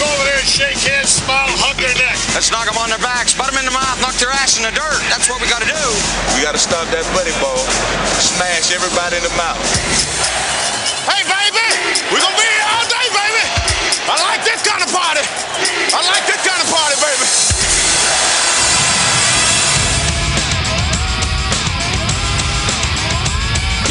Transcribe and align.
go 0.00 0.08
over 0.08 0.24
there 0.24 0.40
and 0.40 0.48
shake 0.48 0.80
hands, 0.80 1.20
smile, 1.20 1.44
hug 1.60 1.76
their 1.76 1.92
neck. 2.00 2.16
Let's 2.32 2.48
knock 2.48 2.64
them 2.64 2.80
on 2.80 2.88
their 2.88 3.02
backs, 3.04 3.36
butt 3.36 3.52
them 3.52 3.60
in 3.60 3.68
the 3.68 3.76
mouth, 3.76 4.00
knock 4.00 4.16
their 4.16 4.32
ass 4.32 4.56
in 4.56 4.64
the 4.64 4.72
dirt. 4.72 5.00
That's 5.12 5.28
what 5.28 5.44
we 5.44 5.46
got 5.52 5.60
to 5.60 5.68
do. 5.68 5.86
We 6.32 6.40
got 6.40 6.56
to 6.56 6.62
stop 6.62 6.88
that 6.88 7.04
buddy 7.12 7.36
ball, 7.36 7.60
smash 8.16 8.72
everybody 8.72 9.20
in 9.20 9.24
the 9.28 9.34
mouth. 9.36 9.60
Hey, 11.04 11.20
baby, 11.28 11.68
we're 12.08 12.24
going 12.24 12.32
to 12.32 12.40
be 12.40 12.48
here 12.48 12.68
all 12.72 12.86
day, 12.88 13.06
baby. 13.12 13.44
I 14.08 14.16
like 14.24 14.40
this 14.48 14.64
kind 14.64 14.80
of 14.80 14.88
party. 14.88 15.24
I 15.92 16.00
like 16.08 16.24
this 16.24 16.40
kind 16.48 16.60
of 16.64 16.68
party, 16.72 16.96
baby. 16.96 17.28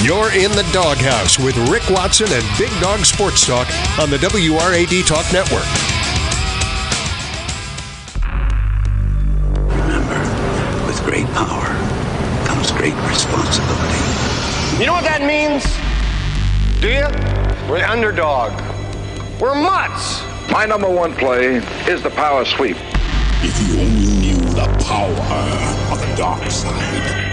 You're 0.01 0.32
in 0.32 0.50
the 0.57 0.65
doghouse 0.71 1.37
with 1.37 1.57
Rick 1.69 1.89
Watson 1.91 2.32
and 2.32 2.43
Big 2.57 2.71
Dog 2.82 3.05
Sports 3.05 3.46
Talk 3.46 3.68
on 4.00 4.10
the 4.10 4.18
WRAD 4.18 5.05
Talk 5.05 5.28
Network. 5.32 5.98
That 15.19 15.28
means? 15.28 15.64
Do 16.82 16.87
you? 16.87 17.69
We're 17.69 17.79
the 17.79 17.89
underdog. 17.89 18.51
We're 19.39 19.55
mutts. 19.55 20.23
My 20.51 20.65
number 20.65 20.89
one 20.89 21.14
play 21.14 21.57
is 21.87 22.01
the 22.01 22.09
power 22.09 22.45
sweep. 22.45 22.78
If 23.42 23.68
you 23.68 23.79
only 23.82 24.07
knew 24.19 24.37
the 24.54 24.68
power 24.86 25.09
of 25.92 26.00
the 26.00 26.15
dark 26.15 26.50
side. 26.50 27.25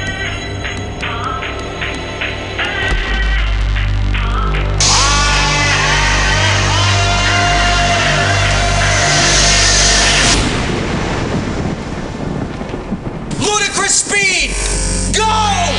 Ludicrous 13.41 13.95
speed! 13.95 14.55
Go! 15.17 15.76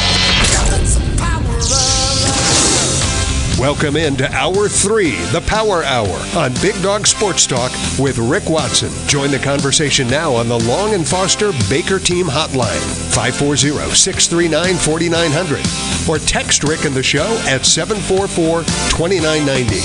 Welcome 3.60 3.96
into 3.96 4.32
Hour 4.36 4.70
3, 4.70 5.16
the 5.32 5.42
Power 5.48 5.84
Hour, 5.84 6.16
on 6.38 6.54
Big 6.62 6.80
Dog 6.84 7.08
Sports 7.08 7.48
Talk 7.48 7.72
with 7.98 8.20
Rick 8.20 8.52
Watson. 8.52 8.92
Join 9.08 9.32
the 9.32 9.40
conversation 9.40 10.08
now 10.08 10.32
on 10.32 10.48
the 10.48 10.60
Long 10.60 10.94
and 10.94 11.08
Foster 11.08 11.52
Baker 11.68 11.98
Team 11.98 12.28
Hotline, 12.28 12.80
540 13.16 13.96
639 13.96 14.76
4900, 14.76 15.66
or 16.08 16.20
text 16.20 16.66
Rick 16.66 16.86
and 16.86 16.94
the 16.94 17.02
show 17.02 17.26
at 17.48 17.66
744 17.66 18.62
2990. 18.92 19.82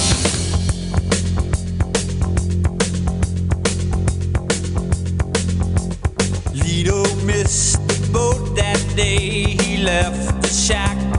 Lido 6.61 7.05
missed 7.25 7.89
the 7.89 8.11
boat 8.13 8.55
that 8.55 8.85
day 8.95 9.57
he 9.63 9.79
left 9.83 10.43
the 10.43 10.49
shack. 10.49 11.12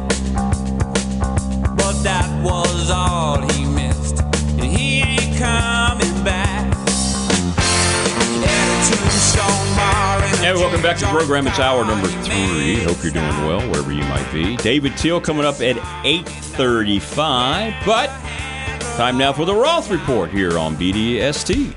But 2.44 2.68
was 2.68 2.92
all 2.92 3.42
he 3.54 3.66
missed, 3.66 4.20
and 4.20 4.66
he 4.66 5.00
ain't 5.00 5.38
coming 5.38 6.24
back. 6.26 6.74
He 7.56 8.42
had 8.44 8.68
a 8.68 8.80
tombstone 8.90 9.76
bar 9.78 10.22
and 10.22 10.34
a 10.34 10.38
Hey, 10.38 10.54
welcome 10.54 10.82
back 10.82 10.98
to 10.98 11.06
the 11.06 11.12
program. 11.12 11.48
It's 11.48 11.60
hour 11.60 11.86
number 11.86 12.08
three. 12.08 12.84
Hope 12.84 13.02
you're 13.02 13.14
doing 13.14 13.48
well 13.48 13.62
wherever 13.70 13.94
you 13.94 14.04
might 14.04 14.30
be. 14.34 14.58
David 14.58 14.98
Teal 14.98 15.22
coming 15.22 15.46
up 15.46 15.62
at 15.62 15.78
8:35, 16.04 17.74
but 17.86 18.10
time 18.98 19.18
now 19.18 19.32
for 19.32 19.46
the 19.46 19.56
Roth 19.56 19.90
Report 19.90 20.30
here 20.30 20.58
on 20.58 20.76
BDST. 20.76 21.72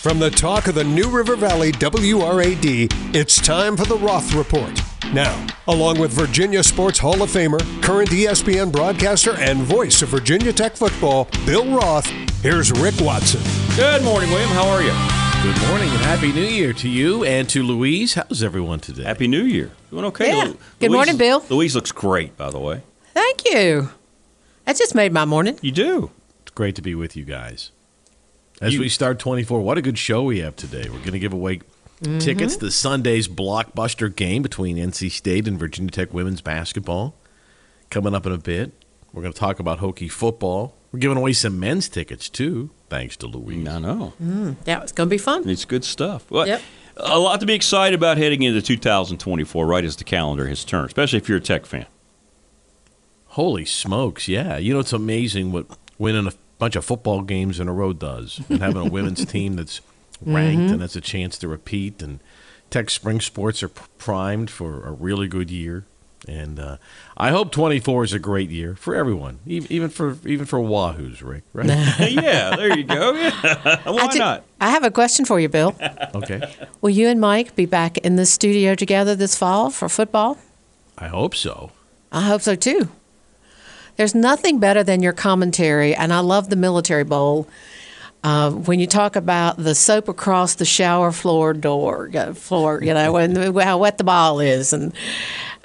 From 0.00 0.20
the 0.20 0.30
talk 0.30 0.68
of 0.68 0.74
the 0.74 0.84
New 0.84 1.10
River 1.10 1.36
Valley 1.36 1.70
WRAD, 1.72 2.88
it's 3.14 3.38
time 3.42 3.76
for 3.76 3.84
the 3.84 3.98
Roth 3.98 4.32
Report. 4.32 4.80
Now, 5.12 5.46
along 5.68 5.98
with 5.98 6.10
Virginia 6.10 6.62
Sports 6.62 6.98
Hall 6.98 7.20
of 7.22 7.30
Famer, 7.30 7.60
current 7.82 8.08
ESPN 8.08 8.72
broadcaster, 8.72 9.34
and 9.36 9.58
voice 9.60 10.00
of 10.00 10.08
Virginia 10.08 10.54
Tech 10.54 10.74
football, 10.74 11.28
Bill 11.44 11.66
Roth, 11.76 12.06
here's 12.40 12.72
Rick 12.72 12.94
Watson. 12.98 13.42
Good 13.76 14.02
morning, 14.04 14.30
William. 14.30 14.48
How 14.50 14.66
are 14.68 14.80
you? 14.82 14.92
Good 15.42 15.60
morning 15.68 15.90
and 15.90 15.98
happy 15.98 16.32
New 16.32 16.40
Year 16.46 16.72
to 16.72 16.88
you 16.88 17.24
and 17.24 17.46
to 17.50 17.62
Louise. 17.62 18.14
How's 18.14 18.42
everyone 18.42 18.80
today? 18.80 19.02
Happy 19.02 19.28
New 19.28 19.42
Year. 19.42 19.72
Doing 19.90 20.06
okay? 20.06 20.34
Yeah. 20.34 20.44
Lu- 20.44 20.58
Good 20.80 20.92
morning, 20.92 21.18
Bill. 21.18 21.44
Louise 21.50 21.74
looks 21.74 21.92
great, 21.92 22.34
by 22.38 22.50
the 22.50 22.58
way. 22.60 22.80
Thank 23.12 23.44
you. 23.50 23.90
That 24.64 24.76
just 24.76 24.94
made 24.94 25.12
my 25.12 25.26
morning. 25.26 25.58
You 25.60 25.72
do. 25.72 26.10
It's 26.40 26.52
great 26.52 26.74
to 26.76 26.82
be 26.82 26.94
with 26.94 27.16
you 27.16 27.24
guys. 27.26 27.70
As 28.62 28.72
You- 28.74 28.80
we 28.80 28.88
start 28.88 29.18
24, 29.18 29.60
what 29.60 29.76
a 29.76 29.82
good 29.82 29.98
show 29.98 30.22
we 30.22 30.38
have 30.38 30.56
today. 30.56 30.84
We're 30.88 31.00
going 31.00 31.12
to 31.12 31.18
give 31.18 31.34
away 31.34 31.60
tickets 32.02 32.54
mm-hmm. 32.56 32.66
to 32.66 32.70
Sunday's 32.70 33.28
blockbuster 33.28 34.14
game 34.14 34.42
between 34.42 34.76
NC 34.76 35.10
State 35.10 35.48
and 35.48 35.58
Virginia 35.58 35.90
Tech 35.90 36.12
women's 36.12 36.40
basketball. 36.40 37.14
Coming 37.90 38.14
up 38.14 38.26
in 38.26 38.32
a 38.32 38.38
bit. 38.38 38.72
We're 39.12 39.22
going 39.22 39.32
to 39.32 39.38
talk 39.38 39.58
about 39.60 39.80
Hokie 39.80 40.10
football. 40.10 40.74
We're 40.90 41.00
giving 41.00 41.18
away 41.18 41.32
some 41.32 41.58
men's 41.60 41.88
tickets 41.88 42.28
too, 42.28 42.70
thanks 42.88 43.16
to 43.18 43.26
Louise. 43.26 43.66
I 43.66 43.78
know. 43.78 44.12
Mm, 44.22 44.56
yeah, 44.66 44.82
it's 44.82 44.92
going 44.92 45.08
to 45.08 45.10
be 45.10 45.18
fun. 45.18 45.48
It's 45.48 45.64
good 45.64 45.84
stuff. 45.84 46.30
Well, 46.30 46.46
Yep. 46.46 46.62
A 46.96 47.18
lot 47.18 47.40
to 47.40 47.46
be 47.46 47.54
excited 47.54 47.98
about 47.98 48.18
heading 48.18 48.42
into 48.42 48.60
2024, 48.60 49.66
right 49.66 49.84
as 49.84 49.96
the 49.96 50.04
calendar 50.04 50.46
has 50.46 50.62
turned, 50.62 50.88
especially 50.88 51.16
if 51.16 51.28
you're 51.28 51.38
a 51.38 51.40
Tech 51.40 51.64
fan. 51.64 51.86
Holy 53.28 53.64
smokes, 53.64 54.28
yeah. 54.28 54.58
You 54.58 54.74
know, 54.74 54.80
it's 54.80 54.92
amazing 54.92 55.52
what 55.52 55.66
winning 55.98 56.26
a 56.26 56.32
bunch 56.58 56.76
of 56.76 56.84
football 56.84 57.22
games 57.22 57.58
in 57.58 57.66
a 57.66 57.72
row 57.72 57.94
does 57.94 58.42
and 58.50 58.60
having 58.60 58.86
a 58.86 58.90
women's 58.90 59.24
team 59.32 59.56
that's 59.56 59.80
ranked 60.24 60.70
and 60.72 60.80
has 60.82 60.96
a 60.96 61.00
chance 61.00 61.38
to 61.38 61.48
repeat. 61.48 62.02
And 62.02 62.20
Tech 62.70 62.90
Spring 62.90 63.20
Sports 63.20 63.62
are 63.62 63.68
primed 63.68 64.50
for 64.50 64.82
a 64.84 64.90
really 64.92 65.28
good 65.28 65.50
year. 65.50 65.84
And 66.28 66.60
uh, 66.60 66.76
I 67.16 67.30
hope 67.30 67.50
24 67.50 68.04
is 68.04 68.12
a 68.12 68.20
great 68.20 68.48
year 68.48 68.76
for 68.76 68.94
everyone, 68.94 69.40
e- 69.44 69.66
even 69.68 69.88
for 69.88 70.16
even 70.24 70.46
for 70.46 70.60
Wahoos, 70.60 71.20
Rick, 71.20 71.42
right? 71.52 71.66
yeah, 72.12 72.54
there 72.54 72.78
you 72.78 72.84
go. 72.84 73.12
Yeah. 73.42 73.78
Why 73.90 74.02
I 74.04 74.08
ju- 74.12 74.18
not? 74.20 74.44
I 74.60 74.70
have 74.70 74.84
a 74.84 74.90
question 74.92 75.24
for 75.24 75.40
you, 75.40 75.48
Bill. 75.48 75.74
okay. 76.14 76.40
Will 76.80 76.90
you 76.90 77.08
and 77.08 77.20
Mike 77.20 77.56
be 77.56 77.66
back 77.66 77.98
in 77.98 78.14
the 78.14 78.24
studio 78.24 78.76
together 78.76 79.16
this 79.16 79.36
fall 79.36 79.68
for 79.70 79.88
football? 79.88 80.38
I 80.96 81.08
hope 81.08 81.34
so. 81.34 81.72
I 82.12 82.20
hope 82.20 82.42
so 82.42 82.54
too. 82.54 82.88
There's 83.96 84.14
nothing 84.14 84.60
better 84.60 84.84
than 84.84 85.02
your 85.02 85.12
commentary, 85.12 85.92
and 85.92 86.12
I 86.12 86.20
love 86.20 86.50
the 86.50 86.56
Military 86.56 87.04
Bowl. 87.04 87.48
Uh, 88.24 88.50
when 88.52 88.78
you 88.78 88.86
talk 88.86 89.16
about 89.16 89.56
the 89.56 89.74
soap 89.74 90.08
across 90.08 90.54
the 90.54 90.64
shower 90.64 91.10
floor 91.10 91.52
door, 91.52 92.08
uh, 92.14 92.32
floor, 92.34 92.80
you 92.82 92.94
know, 92.94 93.16
and 93.16 93.36
how 93.60 93.78
wet 93.78 93.98
the 93.98 94.04
ball 94.04 94.38
is, 94.38 94.72
and 94.72 94.92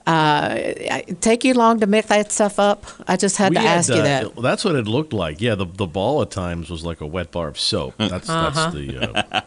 uh, 0.08 0.74
take 1.22 1.44
you 1.44 1.54
long 1.54 1.80
to 1.82 1.86
make 1.86 2.08
that 2.08 2.32
stuff 2.32 2.58
up. 2.60 2.86
I 3.08 3.18
just 3.18 3.38
had 3.38 3.52
We 3.52 3.56
to 3.58 3.62
had, 3.62 3.78
ask 3.78 3.90
you 3.90 3.96
uh, 3.96 4.04
that. 4.04 4.36
That's 4.42 4.64
what 4.66 4.76
it 4.76 4.88
looked 4.88 5.14
like. 5.14 5.42
Yeah, 5.42 5.56
the 5.56 5.66
the 5.66 5.86
ball 5.86 6.22
at 6.22 6.32
times 6.32 6.70
was 6.70 6.84
like 6.84 7.02
a 7.02 7.06
wet 7.06 7.32
bar 7.32 7.48
of 7.50 7.60
soap. 7.60 7.96
That's 7.98 8.30
Uh-huh. 8.30 8.50
that's 8.50 8.74
the 8.74 8.98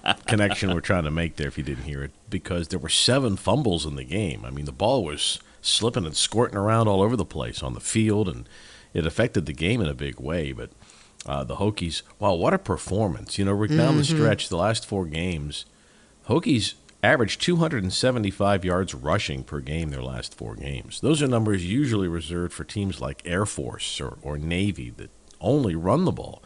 uh, 0.06 0.14
connection 0.26 0.72
we're 0.74 0.80
trying 0.80 1.04
to 1.04 1.10
make 1.10 1.36
there. 1.36 1.48
If 1.48 1.58
you 1.58 1.64
didn't 1.64 1.84
hear 1.84 2.02
it, 2.04 2.12
because 2.28 2.68
there 2.68 2.78
were 2.78 2.88
seven 2.90 3.36
fumbles 3.36 3.86
in 3.86 3.96
the 3.96 4.04
game. 4.04 4.44
I 4.44 4.50
mean, 4.50 4.66
the 4.66 4.72
ball 4.72 5.02
was 5.02 5.40
slipping 5.62 6.04
and 6.06 6.16
squirting 6.16 6.56
around 6.58 6.86
all 6.88 7.02
over 7.02 7.16
the 7.16 7.24
place 7.24 7.62
on 7.62 7.74
the 7.74 7.80
field, 7.80 8.28
and 8.28 8.48
it 8.94 9.06
affected 9.06 9.46
the 9.46 9.52
game 9.52 9.80
in 9.80 9.88
a 9.88 9.94
big 9.94 10.20
way. 10.20 10.52
But 10.52 10.70
uh, 11.26 11.44
the 11.44 11.56
Hokies, 11.56 12.02
wow, 12.18 12.34
what 12.34 12.54
a 12.54 12.58
performance! 12.58 13.38
You 13.38 13.44
know, 13.44 13.52
Rick, 13.52 13.76
down 13.76 13.96
the 13.96 14.04
stretch, 14.04 14.48
the 14.48 14.56
last 14.56 14.86
four 14.86 15.06
games, 15.06 15.66
Hokies 16.28 16.74
averaged 17.02 17.40
275 17.40 18.64
yards 18.64 18.94
rushing 18.94 19.42
per 19.42 19.60
game 19.60 19.90
their 19.90 20.02
last 20.02 20.34
four 20.34 20.54
games. 20.54 21.00
Those 21.00 21.22
are 21.22 21.26
numbers 21.26 21.64
usually 21.64 22.08
reserved 22.08 22.52
for 22.52 22.64
teams 22.64 23.00
like 23.00 23.22
Air 23.24 23.46
Force 23.46 24.00
or, 24.00 24.18
or 24.22 24.38
Navy 24.38 24.90
that 24.90 25.10
only 25.40 25.74
run 25.74 26.04
the 26.04 26.12
ball. 26.12 26.42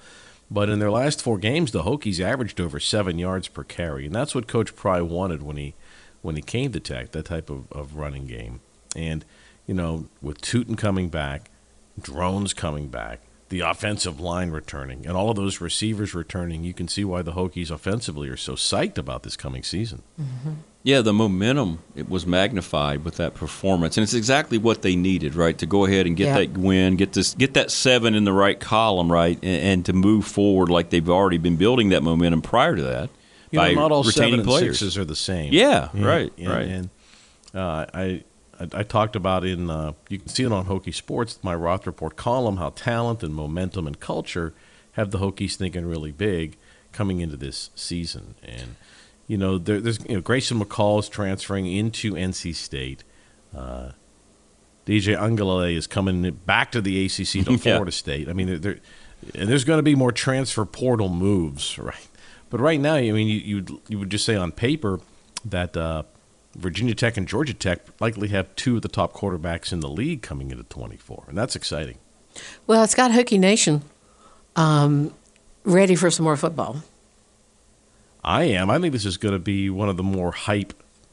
But 0.50 0.68
in 0.68 0.78
their 0.78 0.90
last 0.90 1.22
four 1.22 1.38
games, 1.38 1.72
the 1.72 1.82
Hokies 1.82 2.20
averaged 2.20 2.60
over 2.60 2.78
seven 2.78 3.18
yards 3.18 3.48
per 3.48 3.64
carry, 3.64 4.06
and 4.06 4.14
that's 4.14 4.34
what 4.34 4.46
Coach 4.46 4.76
Pry 4.76 5.00
wanted 5.00 5.42
when 5.42 5.56
he 5.56 5.74
when 6.22 6.36
he 6.36 6.42
came 6.42 6.72
to 6.72 6.80
Tech, 6.80 7.12
that 7.12 7.26
type 7.26 7.50
of, 7.50 7.70
of 7.70 7.96
running 7.96 8.26
game. 8.26 8.60
And 8.96 9.24
you 9.66 9.74
know, 9.74 10.08
with 10.22 10.40
Tuten 10.40 10.76
coming 10.76 11.08
back, 11.08 11.50
Drones 12.00 12.54
coming 12.54 12.88
back, 12.88 13.20
the 13.54 13.60
offensive 13.70 14.18
line 14.20 14.50
returning, 14.50 15.06
and 15.06 15.16
all 15.16 15.30
of 15.30 15.36
those 15.36 15.60
receivers 15.60 16.14
returning, 16.14 16.64
you 16.64 16.74
can 16.74 16.88
see 16.88 17.04
why 17.04 17.22
the 17.22 17.32
Hokies 17.32 17.70
offensively 17.70 18.28
are 18.28 18.36
so 18.36 18.54
psyched 18.54 18.98
about 18.98 19.22
this 19.22 19.36
coming 19.36 19.62
season. 19.62 20.02
Yeah, 20.82 21.00
the 21.00 21.14
momentum 21.14 21.78
it 21.96 22.10
was 22.10 22.26
magnified 22.26 23.04
with 23.04 23.16
that 23.16 23.32
performance, 23.34 23.96
and 23.96 24.02
it's 24.02 24.12
exactly 24.12 24.58
what 24.58 24.82
they 24.82 24.96
needed, 24.96 25.34
right? 25.34 25.56
To 25.58 25.66
go 25.66 25.86
ahead 25.86 26.06
and 26.06 26.14
get 26.16 26.26
Yeah. 26.26 26.38
that 26.40 26.58
win, 26.58 26.96
get 26.96 27.12
this, 27.14 27.32
get 27.34 27.54
that 27.54 27.70
seven 27.70 28.14
in 28.14 28.24
the 28.24 28.32
right 28.34 28.58
column, 28.60 29.10
right, 29.10 29.38
and, 29.42 29.62
and 29.62 29.86
to 29.86 29.92
move 29.94 30.26
forward 30.26 30.68
like 30.68 30.90
they've 30.90 31.08
already 31.08 31.38
been 31.38 31.56
building 31.56 31.88
that 31.90 32.02
momentum 32.02 32.42
prior 32.42 32.76
to 32.76 32.82
that 32.82 33.08
You 33.50 33.58
know, 33.58 33.62
by 33.64 33.72
not 33.74 33.92
all 33.92 34.02
retaining 34.02 34.14
seven 34.30 34.40
and 34.40 34.48
players. 34.48 34.78
sixes 34.80 34.98
are 34.98 35.06
the 35.06 35.16
same. 35.16 35.52
Yeah, 35.54 35.88
right, 35.94 36.32
and, 36.36 36.48
right. 36.48 36.66
And 36.68 36.90
uh, 37.54 37.86
I, 37.94 38.24
I 38.60 38.80
I 38.80 38.82
talked 38.82 39.16
about 39.16 39.44
in 39.44 39.70
uh, 39.70 39.92
you 40.08 40.18
can 40.18 40.28
see 40.28 40.44
it 40.44 40.52
on 40.52 40.66
Hokie 40.66 40.94
Sports, 40.94 41.38
my 41.42 41.54
Roth 41.54 41.86
Report 41.86 42.16
column, 42.16 42.56
how 42.58 42.70
talent 42.70 43.22
and 43.22 43.34
momentum 43.34 43.86
and 43.86 43.98
culture 43.98 44.54
have 44.92 45.10
the 45.10 45.18
Hokies 45.18 45.56
thinking 45.56 45.86
really 45.86 46.12
big. 46.12 46.56
coming 46.92 47.20
into 47.20 47.36
this 47.36 47.70
season. 47.74 48.36
And 48.44 48.76
you 49.26 49.36
know, 49.36 49.58
there, 49.58 49.80
there's 49.80 49.98
you 50.08 50.14
know 50.16 50.20
Grayson 50.20 50.60
McCall 50.60 51.00
is 51.00 51.08
transferring 51.08 51.66
into 51.66 52.12
NC 52.14 52.54
State. 52.54 53.02
Uh, 53.56 53.90
DJ 54.86 55.16
Uiagalelei 55.18 55.74
is 55.76 55.86
coming 55.86 56.30
back 56.46 56.70
to 56.72 56.80
the 56.80 57.04
ACC 57.06 57.14
to 57.46 57.52
Yeah. 57.52 57.56
Florida 57.56 57.90
State. 57.92 58.28
I 58.28 58.32
mean, 58.34 58.60
there, 58.60 58.78
and 59.34 59.48
there's 59.48 59.64
going 59.64 59.78
to 59.78 59.82
be 59.82 59.94
more 59.94 60.12
transfer 60.12 60.64
portal 60.64 61.08
moves, 61.08 61.78
right? 61.90 62.06
But 62.50 62.60
right 62.60 62.78
now, 62.80 62.94
I 62.94 63.10
mean, 63.10 63.26
you 63.26 63.38
you, 63.38 63.56
would- 63.56 63.80
you 63.88 63.98
would 63.98 64.10
just 64.10 64.24
say 64.24 64.36
on 64.36 64.52
paper 64.52 65.00
that 65.44 65.76
uh, 65.76 66.02
Virginia 66.54 66.94
Tech 66.94 67.16
and 67.16 67.26
Georgia 67.28 67.54
Tech 67.54 67.80
likely 68.00 68.28
have 68.28 68.54
two 68.56 68.76
of 68.76 68.82
the 68.82 68.88
top 68.88 69.12
quarterbacks 69.12 69.72
in 69.72 69.80
the 69.80 69.88
league 69.88 70.22
coming 70.22 70.50
into 70.50 70.64
24, 70.64 71.24
and 71.28 71.36
that's 71.36 71.56
exciting. 71.56 71.98
Well, 72.66 72.82
it's 72.82 72.94
got 72.94 73.10
Hokie 73.10 73.38
Nation 73.38 73.82
um, 74.56 75.12
ready 75.64 75.94
for 75.94 76.10
some 76.10 76.24
more 76.24 76.36
football. 76.36 76.82
I 78.22 78.44
am. 78.44 78.70
I 78.70 78.78
think 78.78 78.92
this 78.92 79.04
is 79.04 79.16
going 79.16 79.34
to 79.34 79.38
be 79.38 79.68
one 79.70 79.88
of 79.88 79.96
the 79.96 80.02
more 80.02 80.32
hype 80.32 80.72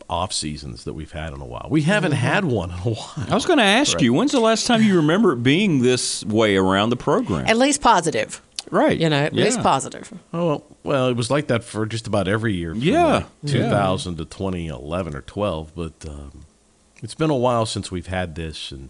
off 0.09 0.33
seasons 0.33 0.83
that 0.83 0.93
we've 0.93 1.11
had 1.11 1.33
in 1.33 1.39
a 1.41 1.45
while. 1.45 1.67
We 1.69 1.81
haven't 1.83 2.11
had 2.13 2.43
one 2.45 2.69
in 2.71 2.77
a 2.77 2.81
while. 2.93 3.25
I 3.29 3.33
was 3.33 3.45
going 3.45 3.59
to 3.59 3.63
ask 3.63 3.93
Right. 3.95 4.03
you, 4.03 4.13
when's 4.13 4.31
the 4.31 4.39
last 4.41 4.67
time 4.67 4.81
you 4.83 4.97
remember 4.97 5.33
it 5.33 5.38
being 5.43 5.81
this 5.81 6.23
way 6.25 6.55
around 6.57 6.89
the 6.89 6.97
program? 6.97 7.47
At 7.47 7.57
least 7.57 7.81
positive. 7.81 8.41
Right. 8.71 8.97
You 9.00 9.09
know, 9.09 9.18
at 9.18 9.33
least 9.33 9.62
positive. 9.62 10.12
Oh 10.33 10.47
well, 10.47 10.63
well, 10.83 11.07
it 11.09 11.15
was 11.18 11.29
like 11.29 11.47
that 11.47 11.63
for 11.63 11.85
just 11.85 12.07
about 12.07 12.27
every 12.27 12.53
year. 12.53 12.71
From 12.73 12.81
Yeah, 12.81 13.13
like 13.13 13.25
yeah. 13.44 13.51
2000 13.69 14.18
to 14.18 14.25
2011 14.25 15.15
or 15.15 15.21
12. 15.21 15.73
But 15.75 15.94
um, 16.07 16.45
it's 17.03 17.13
been 17.15 17.29
a 17.29 17.35
while 17.35 17.65
since 17.65 17.91
we've 17.91 18.07
had 18.07 18.35
this, 18.35 18.71
and 18.71 18.89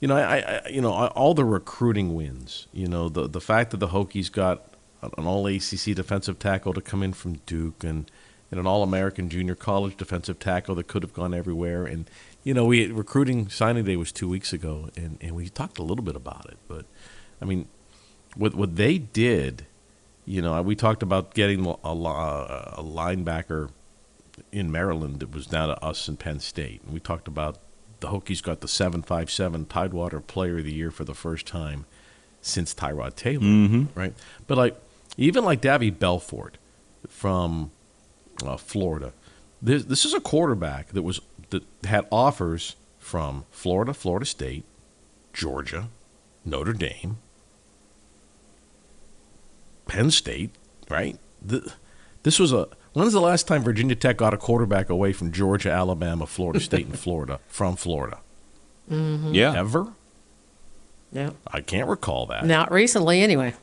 you 0.00 0.06
know, 0.08 0.16
I, 0.16 0.60
I 0.64 0.68
you 0.68 0.80
know, 0.82 0.92
I- 0.92 1.08
all 1.08 1.32
the 1.34 1.44
recruiting 1.44 2.14
wins. 2.14 2.66
You 2.72 2.86
know, 2.88 3.08
the 3.08 3.26
the 3.26 3.40
fact 3.40 3.70
that 3.72 3.78
the 3.78 3.88
Hokies 3.88 4.30
got 4.30 4.62
an 5.02 5.26
All 5.26 5.46
ACC 5.46 5.94
defensive 5.94 6.38
tackle 6.38 6.74
to 6.74 6.80
come 6.80 7.02
in 7.02 7.12
from 7.14 7.34
Duke, 7.46 7.82
and 7.84 8.10
and 8.50 8.60
an 8.60 8.66
All 8.66 8.82
American 8.82 9.28
Junior 9.30 9.54
College 9.54 9.96
defensive 9.96 10.38
tackle 10.38 10.74
that 10.76 10.88
could 10.88 11.02
have 11.02 11.14
gone 11.14 11.32
everywhere, 11.32 11.86
and 11.86 12.08
you 12.44 12.52
know, 12.54 12.64
we 12.66 12.86
recruiting 12.92 13.48
signing 13.48 13.84
day 13.84 13.96
was 13.96 14.12
two 14.12 14.28
weeks 14.28 14.52
ago, 14.52 14.90
and 14.94 15.16
and 15.22 15.34
we 15.34 15.48
talked 15.48 15.78
a 15.78 15.82
little 15.82 16.04
bit 16.04 16.16
about 16.16 16.46
it, 16.50 16.58
but 16.68 16.84
I 17.40 17.44
mean, 17.44 17.66
what 18.36 18.54
what 18.54 18.76
they 18.76 18.98
did 18.98 19.66
you 20.28 20.42
know, 20.42 20.60
we 20.60 20.74
talked 20.74 21.04
about 21.04 21.34
getting 21.34 21.64
a, 21.64 21.70
a 21.70 22.82
linebacker 22.82 23.70
in 24.50 24.72
Maryland 24.72 25.20
that 25.20 25.32
was 25.32 25.46
down 25.46 25.68
to 25.68 25.80
us 25.84 26.08
in 26.08 26.16
Penn 26.16 26.40
State. 26.40 26.82
And 26.82 26.92
we 26.92 26.98
talked 26.98 27.28
about 27.28 27.58
the 28.00 28.08
Hokies 28.08 28.42
got 28.42 28.60
the 28.60 28.66
757 28.66 29.66
Tidewater 29.66 30.18
Player 30.18 30.58
of 30.58 30.64
the 30.64 30.72
Year 30.72 30.90
for 30.90 31.04
the 31.04 31.14
first 31.14 31.46
time 31.46 31.84
since 32.40 32.74
Tyrod 32.74 33.14
Taylor, 33.14 33.44
Mhm. 33.44 33.86
right? 33.94 34.14
But 34.48 34.58
like 34.58 34.76
even 35.16 35.44
like 35.44 35.62
Davi 35.62 35.96
Belfort 35.96 36.58
from 37.08 37.70
uh, 38.44 38.56
Florida, 38.56 39.12
this, 39.62 39.84
this 39.84 40.04
is 40.04 40.12
a 40.12 40.20
quarterback 40.20 40.88
that 40.88 41.02
was 41.02 41.20
that 41.50 41.62
had 41.84 42.04
offers 42.10 42.74
from 42.98 43.44
Florida, 43.52 43.94
Florida 43.94 44.26
State, 44.26 44.64
Georgia, 45.32 45.88
Notre 46.44 46.72
Dame, 46.72 47.18
Penn 49.86 50.10
State, 50.10 50.50
right? 50.90 51.18
The, 51.44 51.72
this 52.22 52.38
was 52.38 52.52
a. 52.52 52.68
When's 52.92 53.12
the 53.12 53.20
last 53.20 53.46
time 53.46 53.62
Virginia 53.62 53.94
Tech 53.94 54.16
got 54.16 54.32
a 54.32 54.38
quarterback 54.38 54.88
away 54.88 55.12
from 55.12 55.30
Georgia, 55.32 55.70
Alabama, 55.70 56.26
Florida 56.26 56.60
State, 56.60 56.86
and 56.86 56.98
Florida 56.98 57.40
from 57.46 57.76
Florida? 57.76 58.20
Mhm. 58.90 59.34
Yeah. 59.34 59.54
Ever? 59.58 59.88
Yeah. 61.12 61.30
I 61.46 61.60
can't 61.60 61.88
recall 61.88 62.26
that. 62.26 62.44
Not 62.46 62.70
recently, 62.72 63.20
anyway. 63.22 63.54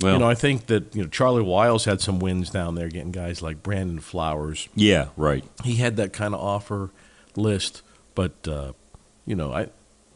Well, 0.00 0.12
you 0.14 0.18
know, 0.20 0.30
I 0.30 0.34
think 0.34 0.66
that 0.66 0.94
you 0.94 1.02
know 1.02 1.08
Charley 1.08 1.42
Wiles 1.42 1.84
had 1.84 2.00
some 2.00 2.20
wins 2.20 2.50
down 2.50 2.76
there, 2.76 2.88
getting 2.88 3.10
guys 3.10 3.42
like 3.42 3.62
Brandon 3.64 3.98
Flowers. 3.98 4.68
Yeah, 4.76 5.08
right. 5.16 5.44
He 5.64 5.76
had 5.76 5.96
that 5.96 6.12
kind 6.12 6.34
of 6.34 6.40
offer 6.40 6.90
list, 7.34 7.82
but 8.14 8.46
uh, 8.46 8.72
you 9.26 9.34
know, 9.34 9.52
I 9.52 9.68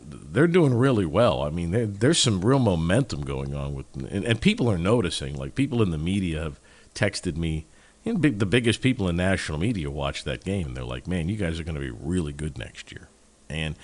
they're 0.04 0.46
doing 0.46 0.74
really 0.74 1.06
well. 1.06 1.42
I 1.42 1.50
mean, 1.50 1.70
there- 1.70 1.86
there's 1.86 2.18
some 2.18 2.40
real 2.44 2.58
momentum 2.58 3.22
going 3.22 3.54
on 3.54 3.74
with, 3.74 3.86
and, 4.10 4.24
and 4.24 4.40
people 4.40 4.70
are 4.70 4.78
noticing. 4.78 5.36
Like 5.36 5.54
people 5.54 5.82
in 5.82 5.90
the 5.90 5.98
media 5.98 6.40
have 6.42 6.60
texted 6.94 7.36
me. 7.36 7.66
And 8.04 8.20
big, 8.20 8.38
the 8.40 8.46
biggest 8.46 8.80
people 8.82 9.08
in 9.08 9.16
national 9.16 9.58
media 9.58 9.88
watched 9.88 10.24
that 10.24 10.42
game, 10.44 10.66
and 10.68 10.76
they're 10.76 10.82
like, 10.84 11.06
"Man, 11.06 11.28
you 11.28 11.36
guys 11.36 11.60
are 11.60 11.64
going 11.64 11.76
to 11.76 11.80
be 11.80 11.90
really 11.90 12.32
good 12.32 12.58
next 12.58 12.90
year." 12.90 13.08
And 13.48 13.76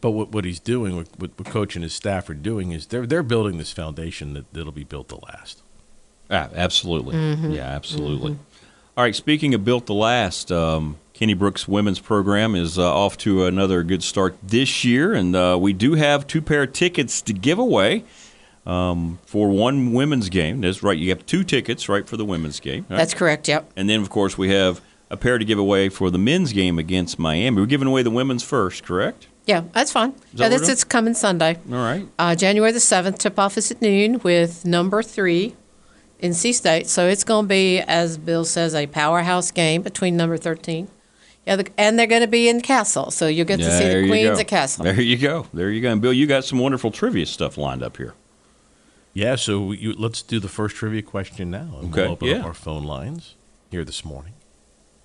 but 0.00 0.12
what, 0.12 0.30
what 0.32 0.44
he's 0.46 0.60
doing, 0.60 0.96
what, 0.96 1.08
what 1.18 1.30
what 1.38 1.46
coach 1.48 1.76
and 1.76 1.82
his 1.82 1.92
staff 1.92 2.30
are 2.30 2.34
doing, 2.34 2.72
is 2.72 2.86
they're 2.86 3.06
they're 3.06 3.22
building 3.22 3.58
this 3.58 3.72
foundation 3.72 4.32
that 4.32 4.50
that'll 4.54 4.72
be 4.72 4.84
built 4.84 5.08
to 5.10 5.16
last. 5.16 5.62
Ah, 6.30 6.48
absolutely. 6.54 7.14
Mhm. 7.16 7.54
Yeah, 7.54 7.66
absolutely. 7.68 8.38
All 8.96 9.04
right, 9.04 9.14
speaking 9.14 9.52
of 9.52 9.62
built 9.62 9.84
to 9.88 9.92
last, 9.92 10.50
um, 10.50 10.96
Kenny 11.16 11.32
Brooks 11.32 11.66
women's 11.66 11.98
program 11.98 12.54
is 12.54 12.78
uh, 12.78 12.94
off 12.94 13.16
to 13.18 13.46
another 13.46 13.82
good 13.82 14.02
start 14.02 14.36
this 14.42 14.84
year, 14.84 15.14
and 15.14 15.34
uh, 15.34 15.56
we 15.58 15.72
do 15.72 15.94
have 15.94 16.26
two 16.26 16.42
pair 16.42 16.64
of 16.64 16.74
tickets 16.74 17.22
to 17.22 17.32
give 17.32 17.58
away 17.58 18.04
um, 18.66 19.18
for 19.24 19.48
one 19.48 19.94
women's 19.94 20.28
game. 20.28 20.60
That's 20.60 20.82
right. 20.82 20.98
You 20.98 21.08
have 21.08 21.24
two 21.24 21.42
tickets, 21.42 21.88
right, 21.88 22.06
for 22.06 22.18
the 22.18 22.24
women's 22.26 22.60
game. 22.60 22.84
right? 22.90 22.98
That's 22.98 23.14
correct. 23.14 23.48
Yep. 23.48 23.72
And 23.76 23.88
then, 23.88 24.02
of 24.02 24.10
course, 24.10 24.36
we 24.36 24.50
have 24.50 24.82
a 25.08 25.16
pair 25.16 25.38
to 25.38 25.44
give 25.46 25.58
away 25.58 25.88
for 25.88 26.10
the 26.10 26.18
men's 26.18 26.52
game 26.52 26.78
against 26.78 27.18
Miami. 27.18 27.62
We're 27.62 27.66
giving 27.66 27.88
away 27.88 28.02
the 28.02 28.10
women's 28.10 28.42
first, 28.42 28.84
correct? 28.84 29.26
Yeah, 29.46 29.62
that's 29.72 29.92
fine. 29.92 30.10
that 30.10 30.20
Yeah, 30.34 30.48
what 30.50 30.58
this 30.58 30.68
it's 30.68 30.84
coming 30.84 31.14
Sunday. 31.14 31.56
All 31.72 31.78
right. 31.78 32.06
Uh, 32.18 32.34
January 32.34 32.72
the 32.72 32.78
7th, 32.78 33.16
tip 33.16 33.38
off 33.38 33.56
is 33.56 33.70
at 33.70 33.80
noon 33.80 34.18
with 34.18 34.66
number 34.66 35.02
three 35.02 35.56
NC 36.22 36.52
State. 36.52 36.88
So 36.88 37.08
it's 37.08 37.24
going 37.24 37.46
to 37.46 37.48
be, 37.48 37.78
as 37.78 38.18
Bill 38.18 38.44
says, 38.44 38.74
a 38.74 38.86
powerhouse 38.86 39.50
game 39.50 39.80
between 39.80 40.14
number 40.18 40.36
13. 40.36 40.88
Yeah, 41.46 41.56
the, 41.56 41.70
and 41.78 41.98
they're 41.98 42.06
going 42.08 42.22
to 42.22 42.26
be 42.26 42.48
in 42.48 42.60
Cassell. 42.60 43.10
So 43.12 43.26
you'll 43.28 43.46
get 43.46 43.58
to 43.60 43.70
see 43.78 43.88
the 43.88 44.08
Queens 44.08 44.36
go. 44.36 44.40
at 44.40 44.48
Cassell. 44.48 44.84
There 44.84 45.00
you 45.00 45.16
go. 45.16 45.46
There 45.54 45.70
you 45.70 45.80
go. 45.80 45.92
And 45.92 46.02
Bill, 46.02 46.12
you 46.12 46.26
got 46.26 46.44
some 46.44 46.58
wonderful 46.58 46.90
trivia 46.90 47.26
stuff 47.26 47.56
lined 47.56 47.82
up 47.82 47.96
here. 47.98 48.14
Yeah, 49.14 49.36
so 49.36 49.72
you, 49.72 49.92
let's 49.94 50.20
do 50.22 50.40
the 50.40 50.48
first 50.48 50.76
trivia 50.76 51.02
question 51.02 51.50
now. 51.50 51.70
And 51.80 51.90
Okay, 51.92 52.02
We'll 52.02 52.12
open 52.12 52.28
yeah. 52.28 52.36
up 52.40 52.44
our 52.46 52.54
phone 52.54 52.84
lines 52.84 53.34
here 53.70 53.84
this 53.84 54.04
morning, 54.04 54.34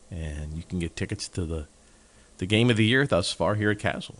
and 0.09 0.53
you 0.57 0.63
can 0.63 0.79
get 0.79 0.95
tickets 0.95 1.27
to 1.29 1.45
the 1.45 1.67
the 2.39 2.45
game 2.47 2.69
of 2.71 2.75
the 2.75 2.85
year 2.85 3.05
thus 3.05 3.31
far 3.31 3.53
here 3.55 3.69
at 3.69 3.77
Cassell. 3.79 4.17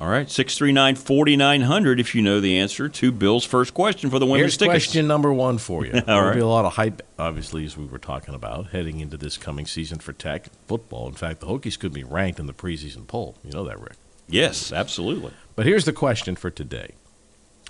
All 0.00 0.08
right, 0.08 0.28
639 0.28 0.96
4900 0.96 2.00
if 2.00 2.14
you 2.14 2.22
know 2.22 2.40
the 2.40 2.58
answer 2.58 2.88
to 2.88 3.12
Bill's 3.12 3.44
first 3.44 3.74
question 3.74 4.10
for 4.10 4.18
the 4.18 4.26
women's 4.26 4.40
Here's 4.42 4.56
tickets. 4.56 4.86
question 4.86 5.06
number 5.06 5.32
one 5.32 5.56
for 5.58 5.86
you. 5.86 5.92
All 5.94 6.00
There'll 6.02 6.24
right. 6.26 6.34
be 6.34 6.40
a 6.40 6.46
lot 6.46 6.64
of 6.64 6.74
hype, 6.74 7.00
obviously, 7.18 7.64
as 7.64 7.76
we 7.76 7.86
were 7.86 7.98
talking 7.98 8.34
about, 8.34 8.70
heading 8.70 8.98
into 9.00 9.16
this 9.16 9.36
coming 9.38 9.66
season 9.66 10.00
for 10.00 10.12
Tech 10.12 10.48
football. 10.66 11.06
In 11.06 11.14
fact, 11.14 11.40
the 11.40 11.46
Hokies 11.46 11.78
could 11.78 11.92
be 11.92 12.02
ranked 12.02 12.40
in 12.40 12.46
the 12.46 12.52
preseason 12.52 13.06
poll. 13.06 13.36
You 13.44 13.52
know 13.52 13.64
that, 13.64 13.78
Rick. 13.80 13.94
Yes, 14.28 14.72
absolutely. 14.72 15.32
But 15.54 15.64
here's 15.66 15.84
the 15.84 15.92
question 15.92 16.34
for 16.34 16.50
today 16.50 16.94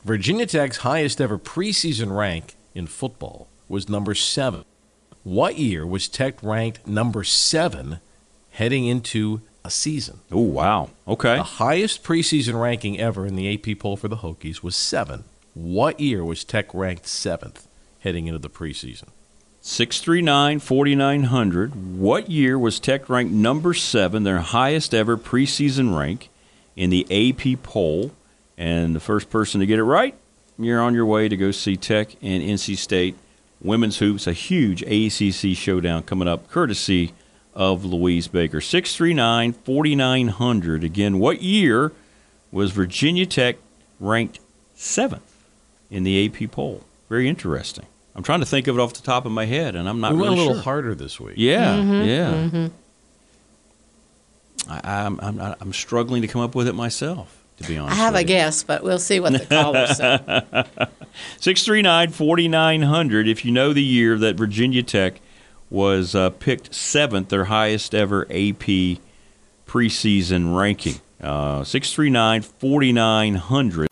Virginia 0.02 0.46
Tech's 0.46 0.78
highest 0.78 1.20
ever 1.20 1.38
preseason 1.38 2.16
rank 2.16 2.56
in 2.74 2.86
football 2.86 3.48
was 3.68 3.88
number 3.88 4.14
seven. 4.14 4.64
What 5.24 5.58
year 5.58 5.86
was 5.86 6.08
Tech 6.08 6.42
ranked 6.42 6.86
number 6.86 7.22
seven 7.22 8.00
heading 8.50 8.86
into 8.86 9.42
a 9.64 9.70
season? 9.70 10.20
Oh, 10.30 10.40
wow. 10.40 10.90
Okay. 11.08 11.36
The 11.36 11.42
highest 11.42 12.02
preseason 12.02 12.60
ranking 12.60 13.00
ever 13.00 13.26
in 13.26 13.34
the 13.34 13.52
AP 13.52 13.78
poll 13.78 13.96
for 13.96 14.08
the 14.08 14.18
Hokies 14.18 14.62
was 14.62 14.76
seven. 14.76 15.24
What 15.54 16.00
year 16.00 16.24
was 16.24 16.44
Tech 16.44 16.72
ranked 16.74 17.06
seventh 17.06 17.66
heading 18.00 18.26
into 18.26 18.38
the 18.38 18.50
preseason? 18.50 19.08
639 19.62 20.58
4900. 20.58 21.96
What 21.96 22.30
year 22.30 22.58
was 22.58 22.78
Tech 22.78 23.08
ranked 23.08 23.32
number 23.32 23.72
seven, 23.72 24.24
their 24.24 24.40
highest 24.40 24.92
ever 24.92 25.16
preseason 25.16 25.96
rank 25.96 26.28
in 26.76 26.90
the 26.90 27.06
AP 27.10 27.62
poll? 27.62 28.12
And 28.58 28.94
the 28.94 29.00
first 29.00 29.30
person 29.30 29.60
to 29.60 29.66
get 29.66 29.78
it 29.78 29.84
right, 29.84 30.14
you're 30.58 30.80
on 30.80 30.94
your 30.94 31.06
way 31.06 31.28
to 31.28 31.36
go 31.36 31.50
see 31.50 31.76
Tech 31.76 32.14
and 32.20 32.42
NC 32.42 32.76
State 32.76 33.16
women's 33.60 33.98
hoops, 33.98 34.26
a 34.26 34.32
huge 34.32 34.82
ACC 34.82 35.56
showdown 35.56 36.02
coming 36.02 36.28
up, 36.28 36.50
courtesy 36.50 37.14
of 37.54 37.84
Louise 37.84 38.28
Baker. 38.28 38.60
639 38.60 39.52
4900. 39.52 40.84
Again, 40.84 41.18
what 41.18 41.42
year 41.42 41.92
was 42.52 42.70
Virginia 42.72 43.26
Tech 43.26 43.56
ranked 44.00 44.40
seventh 44.74 45.44
in 45.90 46.02
the 46.04 46.26
AP 46.26 46.50
poll? 46.50 46.82
Very 47.08 47.28
interesting. 47.28 47.86
I'm 48.16 48.22
trying 48.22 48.40
to 48.40 48.46
think 48.46 48.66
of 48.68 48.76
it 48.78 48.80
off 48.80 48.94
the 48.94 49.02
top 49.02 49.26
of 49.26 49.32
my 49.32 49.44
head, 49.46 49.74
and 49.74 49.88
I'm 49.88 50.00
not 50.00 50.12
we 50.12 50.18
went 50.18 50.30
really 50.30 50.36
a 50.36 50.40
little 50.42 50.54
sure. 50.56 50.62
harder 50.62 50.94
this 50.94 51.18
week. 51.18 51.34
Yeah, 51.36 51.76
Mhm, 51.76 52.06
yeah. 52.06 52.48
mhm. 52.60 52.70
I, 54.68 55.04
I'm, 55.04 55.18
I'm 55.20 55.38
I'm 55.60 55.72
struggling 55.72 56.22
to 56.22 56.28
come 56.28 56.40
up 56.40 56.54
with 56.54 56.68
it 56.68 56.74
myself. 56.74 57.40
To 57.58 57.68
be 57.68 57.76
honest, 57.76 57.96
I 57.96 58.02
have 58.02 58.14
with 58.14 58.22
a 58.22 58.24
guess, 58.24 58.62
but 58.64 58.82
we'll 58.82 58.98
see 58.98 59.20
what 59.20 59.32
the 59.32 59.40
callers 59.46 59.96
say. 59.96 60.18
639 61.38 62.10
4900. 62.10 63.28
If 63.28 63.44
you 63.44 63.52
know 63.52 63.72
the 63.72 63.82
year 63.82 64.16
that 64.18 64.34
Virginia 64.36 64.82
Tech 64.82 65.20
was 65.70 66.14
uh, 66.14 66.30
picked 66.30 66.74
seventh, 66.74 67.28
their 67.28 67.44
highest 67.46 67.94
ever 67.94 68.24
AP 68.30 68.98
preseason 69.66 70.56
ranking. 70.56 71.00
Uh, 71.20 71.64
639 71.64 72.42
4900. 72.42 73.86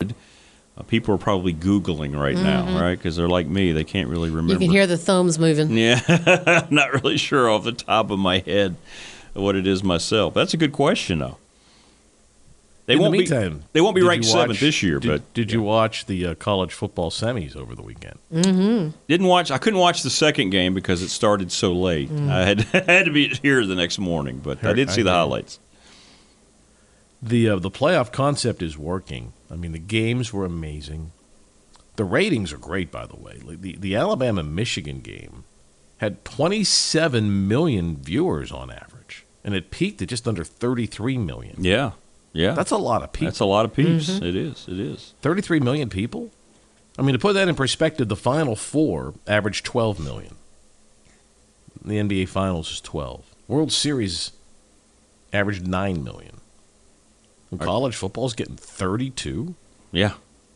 Uh, 0.75 0.83
people 0.83 1.13
are 1.13 1.19
probably 1.19 1.53
Googling 1.53 2.19
right 2.19 2.35
now, 2.35 2.65
Mhm. 2.65 2.79
right? 2.81 2.97
Because 2.97 3.15
they're 3.15 3.27
like 3.29 3.47
me; 3.47 3.71
they 3.73 3.83
can't 3.83 4.07
really 4.09 4.29
remember. 4.29 4.53
You 4.53 4.59
can 4.59 4.71
hear 4.71 4.87
the 4.87 4.97
thumbs 4.97 5.37
moving. 5.39 5.69
Yeah, 5.77 5.99
I'm 6.07 6.67
not 6.75 6.93
really 7.03 7.17
sure 7.17 7.49
off 7.49 7.63
the 7.63 7.71
top 7.73 8.09
of 8.11 8.17
my 8.19 8.39
head 8.39 8.75
what 9.33 9.55
it 9.55 9.67
is 9.67 9.83
myself. 9.83 10.33
That's 10.33 10.53
a 10.53 10.57
good 10.57 10.71
question, 10.71 11.19
though. 11.19 11.37
They 12.85 12.93
In 12.95 12.99
won't 12.99 13.13
the 13.13 13.19
meantime, 13.19 13.59
be. 13.59 13.63
They 13.73 13.81
won't 13.81 13.95
be 13.95 14.01
ranked 14.01 14.25
watch- 14.25 14.33
seventh 14.33 14.59
this 14.59 14.83
year, 14.83 14.99
did, 14.99 15.07
but 15.09 15.33
did 15.33 15.51
you 15.53 15.61
watch 15.61 16.05
the 16.05 16.25
uh, 16.27 16.35
college 16.35 16.73
football 16.73 17.09
semis 17.11 17.55
over 17.55 17.75
the 17.75 17.81
weekend? 17.81 18.19
Mm-hmm. 18.33 18.89
didn't 19.07 19.27
watch. 19.27 19.51
I 19.51 19.57
couldn't 19.57 19.79
watch 19.79 20.03
the 20.03 20.09
second 20.09 20.49
game 20.49 20.73
because 20.73 21.01
it 21.01 21.07
started 21.09 21.49
so 21.51 21.71
late. 21.71 22.09
Mm. 22.09 22.29
I 22.29 22.43
had 22.45 22.61
had 22.89 23.05
to 23.05 23.11
be 23.11 23.29
here 23.41 23.65
the 23.65 23.75
next 23.75 23.99
morning, 23.99 24.41
but 24.43 24.63
I 24.65 24.73
did 24.73 24.89
see 24.89 24.99
I 25.01 25.03
the 25.05 25.09
heard. 25.11 25.15
highlights. 25.15 25.59
The 27.21 27.49
uh, 27.51 27.55
the 27.59 27.71
playoff 27.71 28.11
concept 28.11 28.61
is 28.61 28.77
working. 28.77 29.31
I 29.49 29.55
mean, 29.55 29.71
the 29.71 29.79
games 29.79 30.33
were 30.33 30.45
amazing. 30.45 31.11
The 31.95 32.03
ratings 32.03 32.51
are 32.51 32.57
great, 32.57 32.91
by 32.91 33.05
the 33.05 33.15
way. 33.15 33.39
The 33.41 33.77
the 33.77 33.95
Alabama 33.95 34.43
Michigan 34.43 34.99
game 34.99 35.45
had 35.99 36.25
27 36.25 37.47
million 37.47 37.95
viewers 37.95 38.51
on 38.51 38.69
average, 38.69 39.25
and 39.41 39.55
it 39.55 39.71
peaked 39.71 40.01
at 40.01 40.09
just 40.09 40.27
under 40.27 40.43
33 40.43 41.17
million. 41.17 41.55
Yeah, 41.63 41.91
yeah, 42.33 42.51
That's 42.53 42.71
a 42.71 42.77
lot 42.77 43.03
of 43.03 43.13
people. 43.13 43.27
That's 43.27 43.39
a 43.39 43.45
lot 43.45 43.63
of 43.65 43.73
peeps. 43.73 44.09
Mhm. 44.09 44.23
It 44.23 44.35
is. 44.35 44.65
It 44.67 44.79
is. 44.79 45.13
33 45.21 45.59
million 45.59 45.89
people? 45.89 46.31
I 46.97 47.01
mean, 47.01 47.13
to 47.13 47.19
put 47.19 47.33
that 47.33 47.47
in 47.47 47.55
perspective, 47.55 48.07
the 48.09 48.15
Final 48.15 48.55
Four 48.55 49.13
averaged 49.27 49.65
12 49.65 49.99
million. 49.99 50.35
The 51.83 51.97
NBA 51.99 52.27
Finals 52.29 52.71
is 52.71 52.81
12. 52.81 53.23
World 53.47 53.71
Series 53.71 54.31
averaged 55.31 55.67
9 55.67 56.03
million. 56.03 56.37
And 57.51 57.59
college 57.59 57.95
football's 57.95 58.33
getting 58.33 58.55
32? 58.55 59.55
Yeah. 59.91 60.13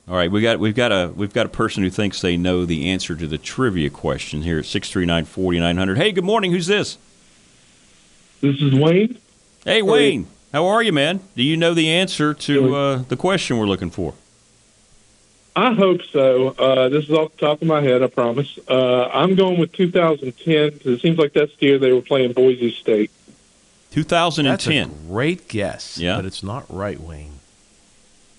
All 0.10 0.16
right, 0.16 0.32
we 0.32 0.42
got 0.42 0.58
we've 0.60 0.74
got 0.76 0.92
a 0.94 1.12
we've 1.14 1.34
got 1.34 1.46
a 1.48 1.50
person 1.50 1.84
who 1.84 1.90
thinks 1.90 2.22
they 2.22 2.38
know 2.38 2.64
the 2.66 2.90
answer 2.90 3.14
to 3.14 3.28
the 3.28 3.38
trivia 3.38 3.90
question 3.90 4.42
here 4.44 4.58
at 4.60 4.66
six 4.66 4.90
three 4.90 5.06
nine 5.06 5.26
forty 5.26 5.60
nine 5.60 5.76
hundred. 5.76 5.98
Hey, 5.98 6.14
good 6.14 6.24
morning. 6.24 6.54
Who's 6.54 6.68
this? 6.68 6.98
This 8.40 8.56
is 8.62 8.74
Wayne. 8.74 9.18
Hey, 9.66 9.82
Wayne. 9.82 10.28
How 10.54 10.66
are 10.66 10.82
you, 10.82 10.94
man? 10.94 11.20
Do 11.36 11.44
you 11.44 11.58
know 11.58 11.74
the 11.74 11.90
answer 11.90 12.34
to 12.34 12.76
uh, 12.76 12.96
the 13.10 13.18
question 13.18 13.58
we're 13.58 13.66
looking 13.68 13.90
for? 13.90 14.14
I 15.56 15.74
hope 15.74 16.04
so. 16.04 16.50
Uh, 16.50 16.88
this 16.90 17.06
is 17.06 17.12
off 17.12 17.32
the 17.34 17.48
top 17.48 17.62
of 17.62 17.68
my 17.68 17.82
head, 17.82 18.04
I 18.04 18.08
promise. 18.08 18.60
Uh, 18.70 19.08
I'm 19.08 19.36
going 19.36 19.60
with 19.60 19.74
2010 19.74 20.70
because 20.70 20.86
it 20.86 21.02
seems 21.02 21.18
like 21.18 21.34
that's 21.34 21.56
the 21.58 21.66
year 21.66 21.80
they 21.80 21.92
were 21.92 22.02
playing 22.02 22.34
Boise 22.34 22.72
State. 22.72 23.12
2010. 23.92 24.46
That's 24.46 24.68
a 24.68 25.08
great 25.08 25.48
guess. 25.48 25.98
Yeah. 25.98 26.18
But 26.18 26.26
it's 26.26 26.44
not 26.44 26.66
right, 26.70 27.00
Wayne. 27.00 27.40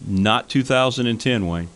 Not 0.07 0.49
2010, 0.49 1.47
Wayne. 1.47 1.69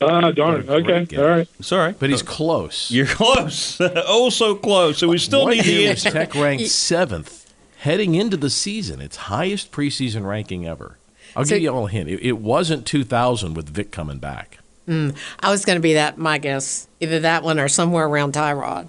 Ah, 0.00 0.30
darn 0.30 0.60
it. 0.60 0.68
Okay, 0.68 1.16
all 1.16 1.24
right. 1.24 1.48
Sorry. 1.60 1.94
But 1.98 2.10
he's 2.10 2.22
close. 2.22 2.90
You're 2.90 3.06
close. 3.08 3.80
oh, 3.80 4.30
so 4.30 4.54
close. 4.54 4.98
So 4.98 5.08
we 5.08 5.18
still 5.18 5.44
what 5.44 5.56
need 5.56 5.64
the 5.64 5.72
year 5.72 5.90
was 5.90 6.04
answer. 6.06 6.18
Tech 6.18 6.34
ranked 6.34 6.66
seventh 6.68 7.47
heading 7.78 8.14
into 8.14 8.36
the 8.36 8.50
season, 8.50 9.00
its 9.00 9.16
highest 9.16 9.70
preseason 9.72 10.26
ranking 10.26 10.66
ever. 10.66 10.98
I'll 11.36 11.44
So- 11.44 11.54
give 11.56 11.62
you 11.62 11.74
all 11.74 11.86
a 11.86 11.90
hint. 11.90 12.08
It, 12.08 12.20
it 12.22 12.38
wasn't 12.38 12.86
2000 12.86 13.54
with 13.54 13.68
Vic 13.68 13.90
coming 13.90 14.18
back. 14.18 14.58
Mm, 14.88 15.14
I 15.40 15.50
was 15.50 15.64
going 15.66 15.76
to 15.76 15.82
be 15.82 15.94
that, 15.94 16.16
my 16.16 16.38
guess. 16.38 16.88
Either 17.00 17.20
that 17.20 17.42
one 17.42 17.58
or 17.60 17.68
somewhere 17.68 18.06
around 18.06 18.32
Tyrod. 18.34 18.88